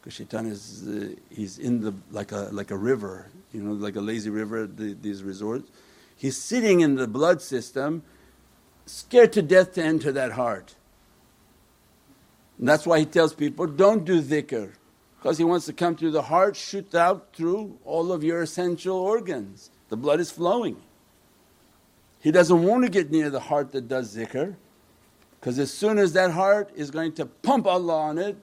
Because 0.00 0.14
shaitan 0.14 0.46
is 0.46 0.86
uh, 0.86 1.08
he's 1.30 1.58
in 1.58 1.80
the 1.80 1.92
like 2.12 2.30
a 2.30 2.48
like 2.52 2.70
a 2.70 2.76
river, 2.76 3.26
you 3.52 3.60
know, 3.60 3.72
like 3.72 3.96
a 3.96 4.00
lazy 4.00 4.30
river. 4.30 4.68
The, 4.68 4.94
these 4.94 5.24
resorts. 5.24 5.68
He's 6.14 6.36
sitting 6.36 6.78
in 6.78 6.94
the 6.94 7.08
blood 7.08 7.42
system, 7.42 8.04
scared 8.86 9.32
to 9.32 9.42
death 9.42 9.72
to 9.72 9.82
enter 9.82 10.12
that 10.12 10.30
heart. 10.30 10.76
And 12.58 12.68
that's 12.68 12.86
why 12.86 12.98
he 12.98 13.04
tells 13.04 13.34
people, 13.34 13.66
don't 13.66 14.04
do 14.04 14.20
dhikr 14.20 14.72
because 15.18 15.38
he 15.38 15.44
wants 15.44 15.66
to 15.66 15.72
come 15.72 15.96
through 15.96 16.12
the 16.12 16.22
heart, 16.22 16.56
shoot 16.56 16.94
out 16.94 17.28
through 17.34 17.78
all 17.84 18.12
of 18.12 18.22
your 18.22 18.42
essential 18.42 18.96
organs. 18.96 19.70
The 19.88 19.96
blood 19.96 20.20
is 20.20 20.30
flowing. 20.30 20.76
He 22.20 22.30
doesn't 22.30 22.62
want 22.62 22.84
to 22.84 22.90
get 22.90 23.10
near 23.10 23.30
the 23.30 23.40
heart 23.40 23.72
that 23.72 23.88
does 23.88 24.16
zikr 24.16 24.56
because 25.40 25.58
as 25.58 25.72
soon 25.72 25.98
as 25.98 26.12
that 26.14 26.32
heart 26.32 26.70
is 26.74 26.90
going 26.90 27.12
to 27.14 27.26
pump 27.26 27.66
Allah 27.66 28.00
on 28.00 28.18
it 28.18 28.36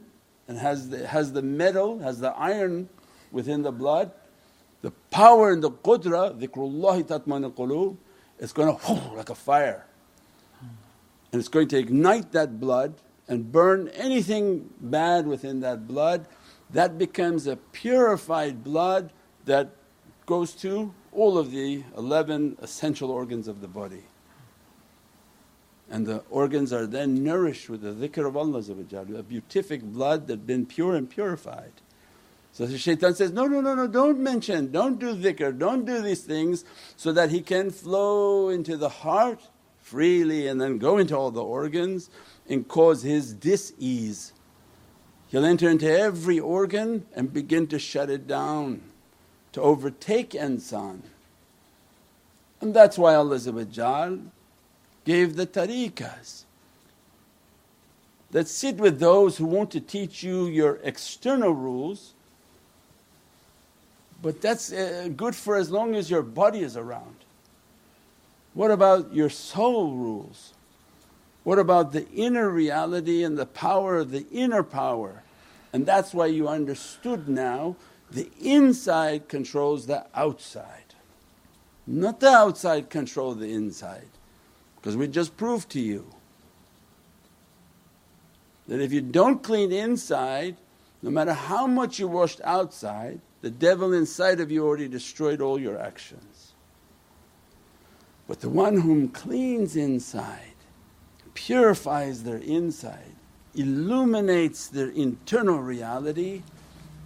and 0.48 0.58
has 0.58 0.90
the, 0.90 1.08
has 1.08 1.34
the 1.34 1.42
metal, 1.42 2.00
has 2.00 2.20
the 2.20 2.32
iron 2.32 2.90
within 3.32 3.64
the 3.64 3.72
blood, 3.72 4.12
the 4.82 4.92
power 5.12 5.52
and 5.52 5.62
the 5.62 5.72
qudra, 5.72 6.40
dhikrullahi 6.40 7.04
tatman 7.04 7.52
qulub, 7.52 7.98
it's 8.40 8.54
going 8.54 8.78
to 8.78 8.94
like 9.16 9.30
a 9.30 9.36
fire 9.36 9.86
and 11.32 11.40
it's 11.40 11.50
going 11.50 11.68
to 11.68 11.78
ignite 11.78 12.32
that 12.32 12.60
blood 12.60 12.94
and 13.28 13.52
burn 13.52 13.88
anything 13.90 14.70
bad 14.80 15.28
within 15.28 15.62
that 15.62 15.88
blood 15.88 16.28
that 16.72 16.98
becomes 16.98 17.48
a 17.48 17.56
purified 17.56 18.64
blood 18.64 19.12
that 19.46 19.70
goes 20.26 20.54
to 20.54 20.94
all 21.12 21.38
of 21.38 21.52
the 21.52 21.84
11 21.98 22.58
essential 22.62 23.12
organs 23.12 23.48
of 23.48 23.62
the 23.62 23.68
body. 23.68 24.04
And 25.90 26.06
the 26.08 26.24
organs 26.32 26.74
are 26.74 26.88
then 26.88 27.24
nourished 27.24 27.70
with 27.70 27.82
the 27.82 27.92
dhikr 27.92 28.28
of 28.28 28.36
Allah 28.36 28.60
a 29.20 29.24
beatific 29.24 29.84
blood 29.84 30.28
that 30.28 30.40
has 30.40 30.46
been 30.46 30.66
pure 30.66 30.96
and 30.96 31.10
purified. 31.10 31.72
So 32.52 32.66
the 32.66 32.78
shaitan 32.78 33.14
says, 33.14 33.32
no, 33.32 33.46
no, 33.46 33.62
no, 33.62 33.76
no, 33.76 33.86
don't 33.86 34.20
mention, 34.20 34.72
don't 34.72 34.98
do 34.98 35.14
dhikr, 35.14 35.58
don't 35.58 35.86
do 35.86 36.02
these 36.02 36.24
things 36.24 36.66
so 36.96 37.12
that 37.12 37.30
he 37.30 37.42
can 37.42 37.70
flow 37.70 38.50
into 38.50 38.78
the 38.78 38.90
heart 38.90 39.42
freely 39.86 40.48
and 40.48 40.60
then 40.60 40.80
go 40.80 40.98
into 40.98 41.16
all 41.16 41.30
the 41.30 41.44
organs 41.44 42.10
and 42.50 42.68
cause 42.68 43.04
his 43.04 43.34
dis-ease. 43.34 44.34
He'll 45.28 45.46
enter 45.46 45.70
into 45.70 45.90
every 45.90 46.40
organ 46.40 47.06
and 47.16 47.32
begin 47.32 47.68
to 47.68 47.78
shut 47.78 48.10
it 48.10 48.28
down, 48.28 48.82
to 49.52 49.62
overtake 49.62 50.32
insan. 50.32 51.02
And 52.60 52.74
that's 52.74 52.98
why 52.98 53.14
Allah 53.14 53.38
gave 55.06 55.36
the 55.36 55.46
tariqas 55.48 56.44
that 58.32 58.48
sit 58.48 58.78
with 58.78 59.00
those 59.00 59.38
who 59.38 59.46
want 59.46 59.70
to 59.72 59.80
teach 59.80 60.24
you 60.24 60.48
your 60.48 60.80
external 60.84 61.54
rules 61.54 62.16
but 64.22 64.42
that's 64.42 64.74
uh, 64.74 65.10
good 65.16 65.36
for 65.36 65.56
as 65.56 65.70
long 65.70 65.94
as 65.94 66.10
your 66.10 66.24
body 66.24 66.62
is 66.62 66.76
around. 66.76 67.16
What 68.56 68.72
about 68.72 69.14
your 69.14 69.30
soul 69.30 69.92
rules? 69.92 70.54
What 71.44 71.60
about 71.60 71.92
the 71.92 72.10
inner 72.10 72.50
reality 72.50 73.22
and 73.22 73.38
the 73.38 73.46
power 73.46 73.98
of 73.98 74.12
the 74.12 74.26
inner 74.32 74.64
power? 74.64 75.24
And 75.74 75.86
that's 75.86 76.14
why 76.14 76.28
you 76.28 76.48
understood 76.48 77.28
now 77.28 77.76
the 78.10 78.30
inside 78.42 79.28
controls 79.28 79.88
the 79.88 80.06
outside, 80.16 80.96
not 81.86 82.22
the 82.22 82.30
outside 82.30 82.90
control 82.90 83.36
the 83.36 83.54
inside. 83.54 84.08
Because 84.78 84.96
we 84.96 85.10
just 85.10 85.36
proved 85.36 85.70
to 85.72 85.82
you 85.82 86.08
that 88.70 88.80
if 88.80 88.94
you 88.94 89.02
don't 89.02 89.44
clean 89.44 89.74
inside, 89.74 90.56
no 91.02 91.10
matter 91.10 91.34
how 91.34 91.68
much 91.68 92.00
you 92.00 92.08
washed 92.08 92.40
outside, 92.46 93.20
the 93.42 93.52
devil 93.52 93.94
inside 93.94 94.40
of 94.40 94.50
you 94.50 94.66
already 94.66 94.88
destroyed 94.88 95.42
all 95.42 95.60
your 95.60 95.78
actions. 95.78 96.54
But 98.28 98.42
the 98.42 98.50
one 98.50 98.82
whom 98.82 99.10
cleans 99.10 99.76
inside, 99.76 100.56
purifies 101.34 102.24
their 102.24 102.38
inside, 102.38 103.16
illuminates 103.54 104.68
their 104.68 104.90
internal 104.90 105.60
reality, 105.60 106.44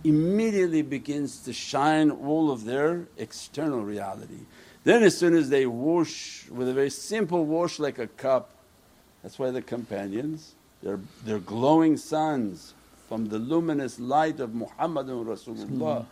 immediately 0.03 0.81
begins 0.81 1.39
to 1.41 1.53
shine 1.53 2.09
all 2.09 2.51
of 2.51 2.63
their 2.63 3.07
external 3.17 3.83
reality. 3.83 4.45
Then 4.85 5.03
as 5.03 5.17
soon 5.17 5.35
as 5.35 5.49
they 5.49 5.65
wash 5.65 6.47
with 6.49 6.69
a 6.69 6.73
very 6.73 6.89
simple 6.89 7.45
wash 7.45 7.79
like 7.79 7.99
a 7.99 8.07
cup, 8.07 8.51
that's 9.21 9.37
why 9.37 9.51
the 9.51 9.61
companions, 9.61 10.55
they're, 10.81 11.01
they're 11.25 11.39
glowing 11.39 11.97
suns 11.97 12.73
from 13.09 13.27
the 13.27 13.39
luminous 13.39 13.99
light 13.99 14.39
of 14.39 14.51
Muhammadun 14.51 15.25
Rasulullah 15.25 16.05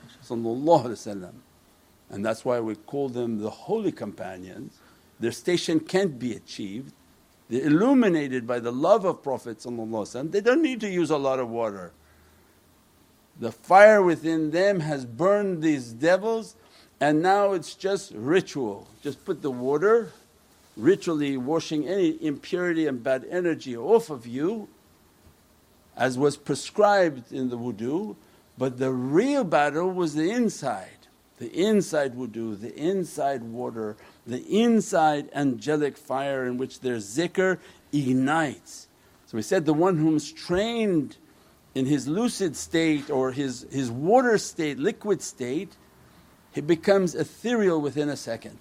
and 2.10 2.26
that's 2.26 2.46
why 2.46 2.60
we 2.60 2.76
call 2.76 3.10
them 3.10 3.40
the 3.40 3.50
holy 3.50 3.92
companions. 3.92 4.80
Their 5.20 5.32
station 5.32 5.80
can't 5.80 6.20
be 6.20 6.34
achieved. 6.34 6.94
They're 7.50 7.66
illuminated 7.66 8.46
by 8.46 8.60
the 8.60 8.72
love 8.72 9.06
of 9.06 9.24
Prophet 9.24 9.60
they 9.60 10.42
don't 10.42 10.62
need 10.62 10.82
to 10.82 10.90
use 10.90 11.10
a 11.10 11.18
lot 11.18 11.40
of 11.40 11.50
water. 11.50 11.94
The 13.40 13.52
fire 13.52 14.02
within 14.02 14.52
them 14.52 14.82
has 14.82 15.06
burned 15.06 15.62
these 15.62 15.94
devils 15.94 16.56
and 17.00 17.22
now 17.22 17.54
it's 17.54 17.76
just 17.76 18.12
ritual. 18.16 18.88
Just 19.02 19.24
put 19.24 19.42
the 19.42 19.52
water, 19.52 20.12
ritually 20.76 21.38
washing 21.38 21.88
any 21.88 22.24
impurity 22.24 22.88
and 22.88 23.04
bad 23.04 23.26
energy 23.30 23.78
off 23.78 24.10
of 24.10 24.26
you 24.26 24.68
as 25.96 26.18
was 26.18 26.38
prescribed 26.38 27.32
in 27.32 27.50
the 27.50 27.58
wudu, 27.58 28.16
but 28.58 28.78
the 28.78 28.92
real 28.92 29.44
battle 29.44 29.90
was 29.90 30.14
the 30.14 30.30
inside. 30.32 30.90
The 31.40 31.52
inside 31.52 32.16
wudu, 32.16 32.60
the 32.60 32.76
inside 32.76 33.44
water, 33.44 33.98
the 34.28 34.44
inside 34.46 35.30
angelic 35.34 35.98
fire 35.98 36.46
in 36.46 36.58
which 36.58 36.82
their 36.82 36.98
zikr 36.98 37.58
ignites. 37.94 38.88
So 39.26 39.38
we 39.38 39.42
said 39.42 39.66
the 39.66 39.74
one 39.74 39.98
whom's 39.98 40.32
trained 40.32 41.18
in 41.74 41.86
his 41.86 42.08
lucid 42.08 42.56
state 42.56 43.10
or 43.10 43.32
his, 43.32 43.66
his 43.72 43.90
water 43.90 44.38
state, 44.38 44.78
liquid 44.78 45.22
state, 45.22 45.76
he 46.52 46.62
becomes 46.62 47.16
ethereal 47.16 47.80
within 47.80 48.10
a 48.10 48.18
second. 48.18 48.58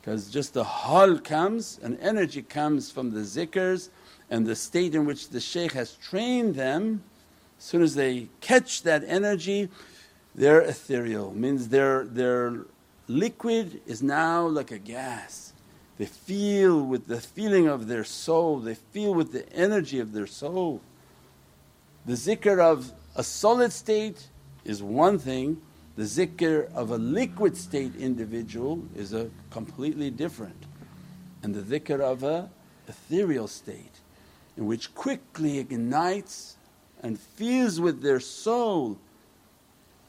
Because 0.00 0.30
just 0.30 0.54
the 0.54 0.64
hal 0.64 1.18
comes 1.18 1.78
and 1.82 1.98
energy 2.00 2.42
comes 2.42 2.90
from 2.90 3.10
the 3.10 3.20
zikrs 3.20 3.90
and 4.30 4.46
the 4.46 4.56
state 4.56 4.94
in 4.94 5.04
which 5.04 5.28
the 5.28 5.40
shaykh 5.40 5.72
has 5.72 5.94
trained 5.94 6.54
them, 6.54 7.02
as 7.58 7.64
soon 7.64 7.82
as 7.82 7.94
they 7.94 8.28
catch 8.40 8.82
that 8.82 9.04
energy, 9.06 9.68
they're 10.34 10.62
ethereal, 10.62 11.32
means 11.34 11.68
their 11.68 12.04
liquid 13.10 13.80
is 13.86 14.02
now 14.02 14.46
like 14.46 14.70
a 14.70 14.78
gas. 14.78 15.52
They 15.98 16.06
feel 16.06 16.82
with 16.82 17.06
the 17.06 17.20
feeling 17.20 17.66
of 17.66 17.88
their 17.88 18.04
soul, 18.04 18.60
they 18.60 18.74
feel 18.74 19.12
with 19.12 19.32
the 19.32 19.50
energy 19.52 19.98
of 19.98 20.12
their 20.12 20.26
soul. 20.26 20.80
The 22.06 22.14
zikr 22.14 22.58
of 22.58 22.92
a 23.16 23.22
solid 23.22 23.72
state 23.72 24.28
is 24.64 24.82
one 24.82 25.18
thing, 25.18 25.60
the 25.96 26.04
zikr 26.04 26.72
of 26.72 26.90
a 26.90 26.96
liquid 26.96 27.56
state 27.56 27.94
individual 27.96 28.82
is 28.96 29.12
a 29.12 29.30
completely 29.50 30.10
different. 30.10 30.64
And 31.42 31.54
the 31.54 31.60
dhikr 31.60 32.00
of 32.00 32.22
a 32.22 32.48
ethereal 32.88 33.48
state 33.48 34.00
in 34.56 34.66
which 34.66 34.94
quickly 34.94 35.58
ignites 35.58 36.56
and 37.02 37.18
fills 37.18 37.80
with 37.80 38.02
their 38.02 38.20
soul 38.20 38.98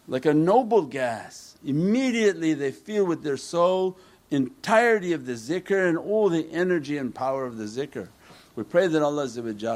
like 0.08 0.26
a 0.26 0.34
noble 0.34 0.84
gas. 0.84 1.58
Immediately 1.64 2.54
they 2.54 2.72
feel 2.72 3.06
with 3.06 3.24
their 3.24 3.38
soul 3.38 3.98
entirety 4.30 5.14
of 5.14 5.26
the 5.26 5.34
zikr 5.34 5.88
and 5.88 5.98
all 5.98 6.30
the 6.30 6.50
energy 6.52 6.98
and 6.98 7.14
power 7.14 7.46
of 7.46 7.58
the 7.58 7.66
zikr. 7.66 8.08
We 8.56 8.64
pray 8.64 8.88
that 8.88 9.02
Allah 9.02 9.30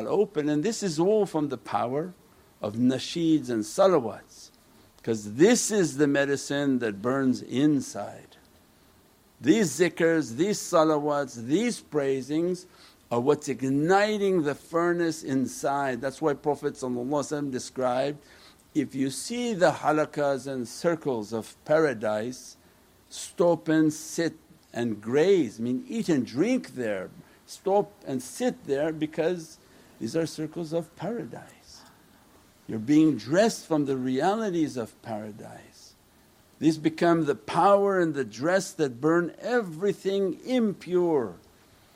open 0.07 0.49
and 0.49 0.63
this 0.63 0.83
is 0.83 0.99
all 0.99 1.25
from 1.25 1.49
the 1.49 1.57
power 1.57 2.13
of 2.61 2.73
nasheeds 2.73 3.49
and 3.49 3.63
salawats 3.63 4.51
because 4.97 5.35
this 5.35 5.69
is 5.69 5.97
the 5.97 6.07
medicine 6.07 6.79
that 6.79 7.01
burns 7.01 7.41
inside. 7.41 8.37
These 9.39 9.79
zikrs, 9.79 10.35
these 10.35 10.59
salawats, 10.59 11.45
these 11.45 11.79
praisings 11.79 12.65
are 13.11 13.19
what's 13.19 13.47
igniting 13.47 14.43
the 14.43 14.55
furnace 14.55 15.23
inside. 15.23 16.01
That's 16.01 16.21
why 16.21 16.33
Prophet 16.33 16.73
described, 17.51 18.17
if 18.75 18.93
you 18.93 19.09
see 19.09 19.53
the 19.53 19.71
halakas 19.71 20.45
and 20.45 20.67
circles 20.67 21.31
of 21.31 21.55
paradise, 21.63 22.57
stop 23.09 23.69
and 23.69 23.91
sit 23.91 24.35
and 24.73 25.01
graze, 25.01 25.59
I 25.59 25.63
mean 25.63 25.85
eat 25.87 26.09
and 26.09 26.25
drink 26.25 26.75
there, 26.75 27.09
stop 27.45 27.93
and 28.05 28.21
sit 28.21 28.65
there 28.65 28.91
because 28.91 29.57
these 29.99 30.15
are 30.17 30.25
circles 30.25 30.73
of 30.73 30.93
paradise. 30.97 31.81
You're 32.67 32.79
being 32.79 33.15
dressed 33.15 33.65
from 33.65 33.85
the 33.85 33.95
realities 33.95 34.75
of 34.75 35.01
paradise. 35.01 35.93
These 36.59 36.77
become 36.77 37.25
the 37.25 37.35
power 37.35 37.99
and 37.99 38.13
the 38.13 38.25
dress 38.25 38.71
that 38.73 38.99
burn 38.99 39.33
everything 39.39 40.39
impure 40.45 41.35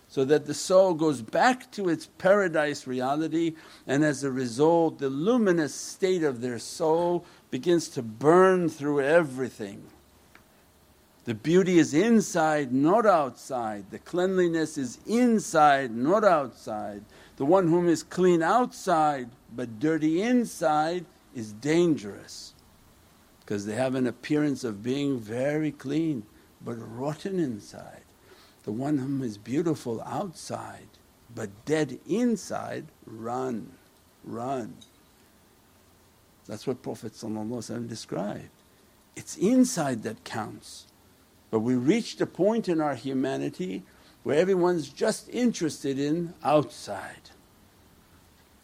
so 0.10 0.26
that 0.26 0.48
the 0.48 0.54
soul 0.56 0.96
goes 0.96 1.22
back 1.22 1.72
to 1.72 1.88
its 1.88 2.08
paradise 2.18 2.88
reality 2.88 3.54
and 3.86 4.04
as 4.04 4.24
a 4.24 4.32
result 4.32 4.98
the 4.98 5.10
luminous 5.10 5.74
state 5.74 6.24
of 6.24 6.42
their 6.42 6.58
soul 6.58 7.24
begins 7.52 7.88
to 7.90 8.02
burn 8.02 8.68
through 8.68 9.02
everything. 9.02 9.84
The 11.26 11.36
beauty 11.36 11.78
is 11.78 11.94
inside 11.94 12.74
not 12.74 13.06
outside, 13.06 13.92
the 13.92 14.00
cleanliness 14.00 14.80
is 14.80 14.98
inside 15.06 15.96
not 15.96 16.24
outside. 16.24 17.04
The 17.38 17.46
one 17.46 17.68
whom 17.68 17.88
is 17.88 18.02
clean 18.02 18.42
outside 18.42 19.30
but 19.56 19.80
dirty 19.80 20.24
inside 20.24 21.06
is 21.36 21.54
dangerous 21.54 22.56
because 23.42 23.68
they 23.68 23.76
have 23.76 23.94
an 23.94 24.08
appearance 24.08 24.64
of 24.64 24.82
being 24.82 25.20
very 25.20 25.72
clean 25.72 26.24
but 26.66 26.76
rotten 26.76 27.40
inside. 27.40 28.02
The 28.70 28.74
one 28.74 29.00
whom 29.00 29.24
is 29.24 29.40
beautiful 29.40 30.00
outside 30.04 30.90
but 31.34 31.50
dead 31.66 31.98
inside, 32.08 32.86
run, 33.04 33.72
run. 34.24 34.76
That's 36.46 36.68
what 36.68 36.84
Prophet 36.84 37.14
described. 37.88 38.50
It's 39.16 39.38
inside 39.38 40.04
that 40.04 40.24
counts. 40.24 40.86
But 41.50 41.62
we 41.62 41.74
reached 41.74 42.22
a 42.22 42.28
point 42.28 42.70
in 42.70 42.80
our 42.80 42.94
humanity 42.94 43.82
where 44.22 44.38
everyone's 44.38 44.90
just 44.90 45.30
interested 45.30 45.98
in 45.98 46.36
outside. 46.44 47.32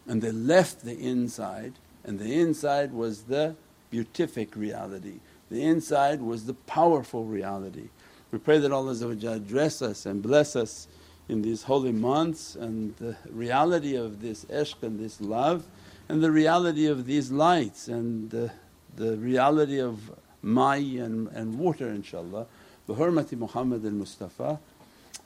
And 0.06 0.22
they 0.22 0.30
left 0.30 0.84
the 0.84 0.96
inside, 0.96 1.72
and 2.04 2.20
the 2.20 2.32
inside 2.32 2.92
was 2.92 3.24
the 3.24 3.56
beatific 3.90 4.54
reality, 4.54 5.18
the 5.50 5.64
inside 5.64 6.22
was 6.22 6.46
the 6.46 6.54
powerful 6.54 7.24
reality. 7.24 7.88
We 8.32 8.38
pray 8.38 8.58
that 8.58 8.72
Allah 8.72 9.38
dress 9.38 9.82
us 9.82 10.04
and 10.04 10.20
bless 10.20 10.56
us 10.56 10.88
in 11.28 11.42
these 11.42 11.62
holy 11.62 11.92
months 11.92 12.56
and 12.56 12.96
the 12.96 13.16
reality 13.30 13.94
of 13.94 14.20
this 14.20 14.44
ishq 14.46 14.82
and 14.82 14.98
this 14.98 15.20
love 15.20 15.64
and 16.08 16.20
the 16.20 16.32
reality 16.32 16.86
of 16.86 17.06
these 17.06 17.30
lights 17.30 17.86
and 17.86 18.28
the, 18.30 18.50
the 18.96 19.16
reality 19.16 19.80
of 19.80 20.10
ma'i 20.44 21.00
and, 21.00 21.28
and 21.28 21.56
water 21.56 21.86
inshaAllah. 21.86 22.46
Bi 22.88 22.94
hurmati 22.94 23.38
Muhammad 23.38 23.84
al-Mustafa 23.84 24.58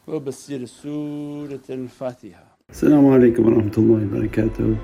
wa 0.06 0.18
basir 0.18 0.68
Surat 0.68 1.70
al-Fatiha. 1.70 2.42
Assalamu 2.70 3.18
alaikum 3.18 3.46
warahmatullahi 3.46 4.08
wabarakatuh. 4.10 4.78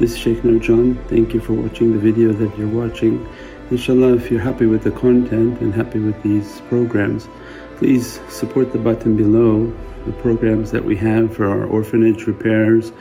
This 0.00 0.12
is 0.12 0.18
Shaykh 0.18 0.38
Nurjan. 0.38 1.08
Thank 1.08 1.34
you 1.34 1.40
for 1.40 1.52
watching 1.52 1.92
the 1.92 1.98
video 1.98 2.32
that 2.32 2.58
you're 2.58 2.68
watching. 2.68 3.26
Inshallah, 3.70 4.14
if 4.14 4.30
you're 4.30 4.40
happy 4.40 4.66
with 4.66 4.82
the 4.82 4.90
content 4.90 5.60
and 5.60 5.72
happy 5.72 6.00
with 6.00 6.20
these 6.24 6.60
programs 6.68 7.28
please 7.80 8.20
support 8.28 8.72
the 8.72 8.78
button 8.78 9.16
below 9.16 9.74
the 10.04 10.12
programs 10.20 10.70
that 10.70 10.84
we 10.84 10.94
have 10.94 11.34
for 11.34 11.46
our 11.46 11.64
orphanage 11.64 12.26
repairs, 12.26 12.92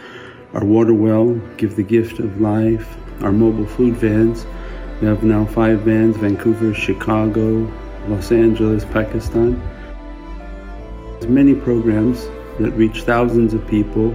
our 0.53 0.63
water 0.63 0.93
well, 0.93 1.33
Give 1.57 1.75
the 1.75 1.83
Gift 1.83 2.19
of 2.19 2.39
Life, 2.39 2.95
our 3.21 3.33
mobile 3.33 3.65
food 3.65 3.95
vans. 3.95 4.45
We 5.01 5.07
have 5.07 5.21
now 5.21 5.43
five 5.43 5.81
vans 5.81 6.15
Vancouver, 6.15 6.73
Chicago, 6.73 7.69
Los 8.07 8.31
Angeles, 8.31 8.85
Pakistan. 8.85 9.61
There's 11.19 11.27
many 11.27 11.55
programs 11.55 12.25
that 12.59 12.71
reach 12.71 13.03
thousands 13.03 13.53
of 13.53 13.67
people 13.67 14.11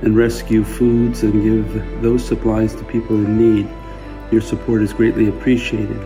and 0.00 0.16
rescue 0.16 0.64
foods 0.64 1.24
and 1.24 1.42
give 1.42 2.00
those 2.00 2.26
supplies 2.26 2.74
to 2.76 2.84
people 2.84 3.16
in 3.16 3.36
need. 3.36 3.68
Your 4.32 4.40
support 4.40 4.80
is 4.80 4.94
greatly 4.94 5.28
appreciated. 5.28 6.02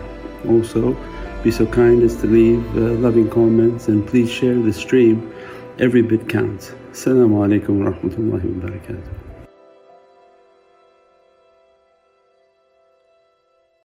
Also, 0.49 0.97
be 1.43 1.51
so 1.51 1.65
kind 1.65 2.01
as 2.03 2.15
to 2.21 2.27
leave 2.27 2.63
uh, 2.77 2.93
loving 3.05 3.29
comments 3.29 3.89
and 3.89 4.07
please 4.07 4.31
share 4.31 4.55
the 4.55 4.71
stream. 4.71 5.33
Every 5.77 6.01
bit 6.01 6.29
counts. 6.29 6.71
Assalamu 6.91 7.35
alaikum 7.45 7.83
wa 7.83 8.39
barakatuh. 8.39 9.22